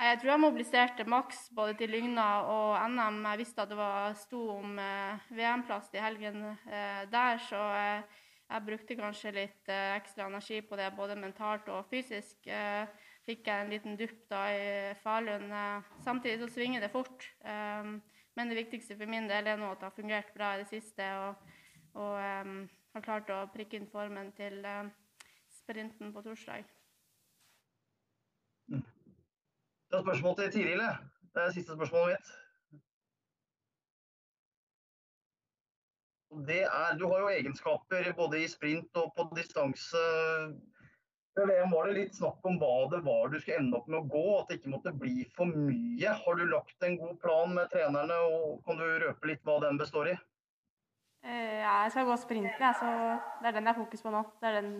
Jeg 0.00 0.18
tror 0.20 0.30
jeg 0.32 0.40
mobiliserte 0.40 1.04
maks 1.04 1.44
både 1.54 1.74
til 1.78 1.92
Lygna 1.92 2.26
og 2.48 2.90
NM. 2.90 3.20
Jeg 3.30 3.40
visste 3.42 3.62
at 3.62 3.70
det 3.70 3.78
var 3.78 4.14
sto 4.18 4.40
om 4.56 4.78
eh, 4.80 5.30
VM-plass 5.36 5.92
i 5.94 6.02
helgen 6.02 6.44
eh, 6.48 7.02
der, 7.12 7.38
så 7.44 7.60
eh, 7.76 8.20
jeg 8.48 8.66
brukte 8.66 8.96
kanskje 8.98 9.34
litt 9.36 9.72
eh, 9.72 9.94
ekstra 9.96 10.26
energi 10.26 10.60
på 10.64 10.76
det, 10.80 10.90
både 10.96 11.16
mentalt 11.16 11.68
og 11.72 11.86
fysisk. 11.92 12.40
Eh, 12.46 12.88
fikk 13.28 13.46
jeg 13.46 13.64
en 13.64 13.72
liten 13.72 14.00
dupp 14.00 14.26
da 14.32 14.42
i 14.52 14.66
Falun. 15.04 15.46
Eh, 15.52 15.92
samtidig 16.04 16.40
så 16.42 16.50
svinger 16.56 16.82
det 16.82 16.92
fort. 16.92 17.28
Eh, 17.44 17.92
men 18.34 18.48
det 18.48 18.62
viktigste 18.62 18.96
for 18.96 19.10
min 19.12 19.28
del 19.28 19.48
er 19.48 19.60
nå 19.60 19.72
at 19.72 19.80
det 19.80 19.90
har 19.90 19.96
fungert 19.96 20.34
bra 20.34 20.54
i 20.54 20.62
det 20.62 20.68
siste, 20.70 21.08
og, 21.20 21.58
og 22.00 22.14
um, 22.16 22.62
har 22.94 23.04
klart 23.04 23.32
å 23.32 23.42
prikke 23.52 23.76
inn 23.76 23.90
formen 23.92 24.32
til 24.36 24.62
eh, 24.64 24.88
sprinten 25.52 26.14
på 26.14 26.24
torsdag. 26.24 26.64
Det 29.92 29.98
er 29.98 30.04
spørsmål 30.06 30.36
til 30.36 30.52
Tiril. 30.52 30.80
Det 31.34 31.40
er 31.42 31.50
siste 31.52 31.74
spørsmålet 31.76 32.14
mitt. 32.14 32.28
Er, 36.48 36.96
du 36.96 37.04
har 37.10 37.18
jo 37.20 37.28
egenskaper 37.28 38.08
både 38.16 38.40
i 38.40 38.48
sprint 38.48 38.96
og 38.96 39.10
på 39.18 39.26
distanse. 39.36 40.00
Ved 41.36 41.44
VM 41.50 41.76
var 41.76 41.90
det 41.90 41.98
litt 41.98 42.16
snakk 42.16 42.48
om 42.48 42.56
hva 42.62 42.88
det 42.94 43.02
var 43.04 43.28
du 43.28 43.36
skulle 43.36 43.60
ende 43.60 43.76
opp 43.76 43.92
med 43.92 44.00
å 44.00 44.08
gå, 44.16 44.24
at 44.38 44.48
det 44.48 44.62
ikke 44.62 44.72
måtte 44.78 44.96
bli 44.96 45.28
for 45.36 45.52
mye. 45.52 46.16
Har 46.24 46.40
du 46.40 46.48
lagt 46.48 46.88
en 46.88 46.96
god 47.04 47.14
plan 47.20 47.54
med 47.60 47.68
trenerne, 47.76 48.16
og 48.32 48.64
kan 48.64 48.80
du 48.80 48.88
røpe 49.04 49.28
litt 49.28 49.44
hva 49.44 49.60
den 49.68 49.80
består 49.84 50.14
i? 50.14 50.18
Eh, 51.28 51.60
Ja, 51.60 51.82
jeg 51.84 51.92
skal 51.92 52.08
gå 52.08 52.16
sprinten, 52.24 52.64
jeg, 52.64 52.80
så 52.80 52.88
det 53.44 53.52
er 53.52 53.60
den 53.60 53.68
jeg 53.68 53.74
har 53.76 53.84
fokus 53.84 54.08
på 54.08 54.16
nå. 54.16 54.24
Det 54.40 54.48
er 54.48 54.62
den, 54.62 54.76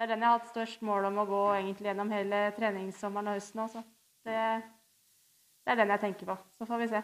det 0.00 0.08
er 0.08 0.16
den 0.16 0.24
jeg 0.24 0.32
har 0.32 0.40
hatt 0.40 0.54
størst 0.56 0.88
mål 0.88 1.12
om 1.12 1.20
å 1.20 1.28
gå 1.28 1.48
egentlig 1.60 1.92
gjennom 1.92 2.16
hele 2.16 2.46
treningssommeren 2.56 3.28
og 3.28 3.36
høsten 3.36 3.68
også. 3.68 3.90
Det, 4.24 4.62
det 5.64 5.72
er 5.72 5.80
den 5.82 5.92
jeg 5.94 6.00
tenker 6.00 6.26
på. 6.26 6.36
Så 6.58 6.66
får 6.66 6.82
vi 6.82 6.88
se. 6.92 7.02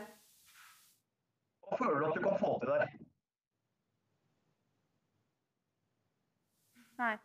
Hva 1.69 1.79
føler 1.81 1.99
du 2.01 2.07
at 2.09 2.17
du 2.17 2.23
kan 2.25 2.39
få 2.41 2.53
til 2.63 2.71
der? 2.73 2.85
Nei. 6.99 7.17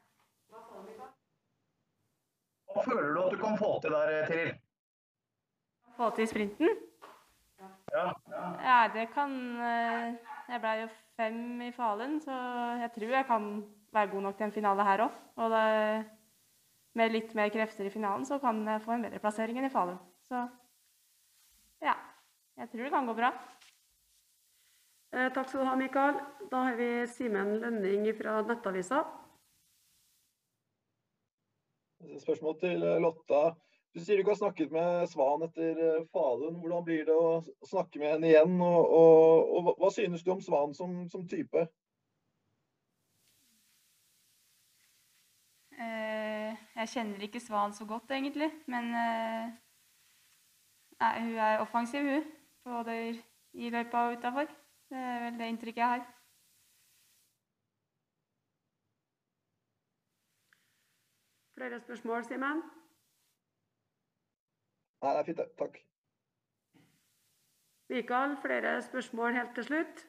Hva 2.74 2.84
føler 2.86 3.14
du 3.14 3.22
at 3.24 3.36
du 3.36 3.40
kan 3.42 3.58
få 3.58 3.70
til 3.82 3.96
der, 3.96 4.26
Tiril? 4.30 4.52
Få 5.98 6.10
til 6.18 6.28
sprinten? 6.28 6.70
Ja. 7.94 8.10
Ja, 8.66 8.80
det 8.94 9.08
kan 9.14 9.34
eh, 9.62 10.16
Jeg 10.50 10.60
ble 10.62 10.74
jo 10.82 10.88
fem 11.16 11.62
i 11.62 11.72
Falun, 11.72 12.18
så 12.22 12.36
jeg 12.82 12.92
tror 12.96 13.16
jeg 13.16 13.26
kan 13.30 13.48
være 13.94 14.10
god 14.12 14.22
nok 14.22 14.38
til 14.38 14.46
en 14.50 14.56
finale 14.58 14.86
her 14.88 15.06
òg. 15.06 15.20
Og 15.36 15.54
det, 15.54 15.68
med 16.98 17.12
litt 17.14 17.34
mer 17.38 17.50
krefter 17.54 17.88
i 17.88 17.94
finalen, 17.94 18.26
så 18.26 18.38
kan 18.42 18.62
jeg 18.68 18.82
få 18.86 18.94
en 18.96 19.06
bedre 19.08 19.20
plassering 19.24 19.58
enn 19.58 19.66
i 19.70 19.74
Falun. 19.74 19.98
Så 20.30 20.44
ja. 21.84 21.96
Jeg 22.60 22.70
tror 22.70 22.84
det 22.86 22.92
kan 22.94 23.08
gå 23.10 23.16
bra. 23.18 23.32
Eh, 25.14 25.30
takk 25.34 25.48
skal 25.50 25.64
du 25.64 25.66
ha, 25.72 25.76
Mikael. 25.80 26.20
Da 26.52 26.60
har 26.68 26.76
vi 26.78 26.90
Simen 27.10 27.56
Lønning 27.64 28.06
fra 28.18 28.40
Nettavisa. 28.46 29.00
Spørsmål 32.22 32.60
til 32.62 32.84
eh, 32.86 33.00
Lotta. 33.02 33.44
Du 33.94 34.00
sier 34.02 34.18
du 34.18 34.24
ikke 34.24 34.34
har 34.34 34.40
snakket 34.42 34.72
med 34.74 35.10
Svan 35.10 35.44
etter 35.48 35.82
eh, 35.88 36.06
Falun. 36.14 36.60
Hvordan 36.62 36.86
blir 36.86 37.04
det 37.10 37.18
å 37.18 37.42
snakke 37.70 38.02
med 38.02 38.16
henne 38.16 38.30
igjen? 38.32 38.56
Og, 38.62 38.94
og, 39.00 39.54
og 39.58 39.68
hva- 39.68 39.76
hva 39.82 39.92
synes 39.98 40.26
du 40.26 40.32
om 40.34 40.42
Svan 40.46 40.74
som, 40.78 40.96
som 41.14 41.26
type? 41.30 41.66
Eh, 45.78 46.54
jeg 46.76 46.90
kjenner 46.90 47.22
ikke 47.22 47.40
Svan 47.40 47.74
så 47.74 47.86
godt, 47.86 48.12
egentlig. 48.12 48.50
Men 48.68 48.84
eh, 48.98 49.52
nei, 51.00 51.14
hun 51.22 51.36
er 51.38 51.60
offensiv, 51.60 52.02
hun. 52.02 52.24
Både 52.64 52.98
i 53.54 53.70
løypa 53.70 54.08
og 54.08 54.18
utafor. 54.18 54.50
Det 54.90 54.98
er 54.98 55.20
vel 55.26 55.40
det 55.40 55.48
inntrykket 55.48 55.78
jeg 55.78 55.88
har. 55.88 56.04
Flere 61.58 61.80
spørsmål, 61.80 62.24
Simen? 62.26 62.64
Nei, 65.02 65.12
det 65.12 65.20
er 65.20 65.24
fint, 65.24 65.38
det. 65.38 65.50
Takk. 65.58 65.82
Mikael, 67.90 68.38
flere 68.42 68.82
spørsmål 68.82 69.34
helt 69.34 69.56
til 69.56 69.64
slutt? 69.64 70.06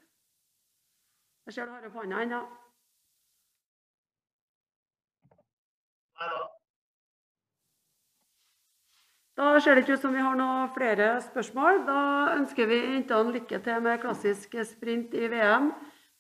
Jeg 1.47 1.55
ser 1.55 1.67
du 1.67 1.73
har 1.73 1.87
opp 1.87 1.99
hånda 2.01 2.23
ennå. 2.23 2.45
Nei 2.49 2.64
Da 9.35 9.49
ser 9.61 9.75
det 9.75 9.83
ikke 9.83 9.97
ut 9.99 10.05
som 10.05 10.15
vi 10.15 10.23
har 10.23 10.37
noe 10.39 10.69
flere 10.77 11.09
spørsmål. 11.25 11.83
Da 11.89 12.01
ønsker 12.37 12.71
vi 12.71 12.79
jentene 12.81 13.35
lykke 13.35 13.59
til 13.67 13.83
med 13.83 14.03
klassisk 14.03 14.55
sprint 14.69 15.15
i 15.19 15.27
VM 15.33 15.73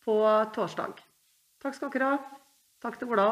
på 0.04 0.18
torsdag. 0.56 0.98
Takk 1.62 1.78
skal 1.78 1.94
dere 1.94 2.10
ha. 2.10 2.18
Takk 2.82 2.98
til 3.00 3.14
Ola. 3.14 3.28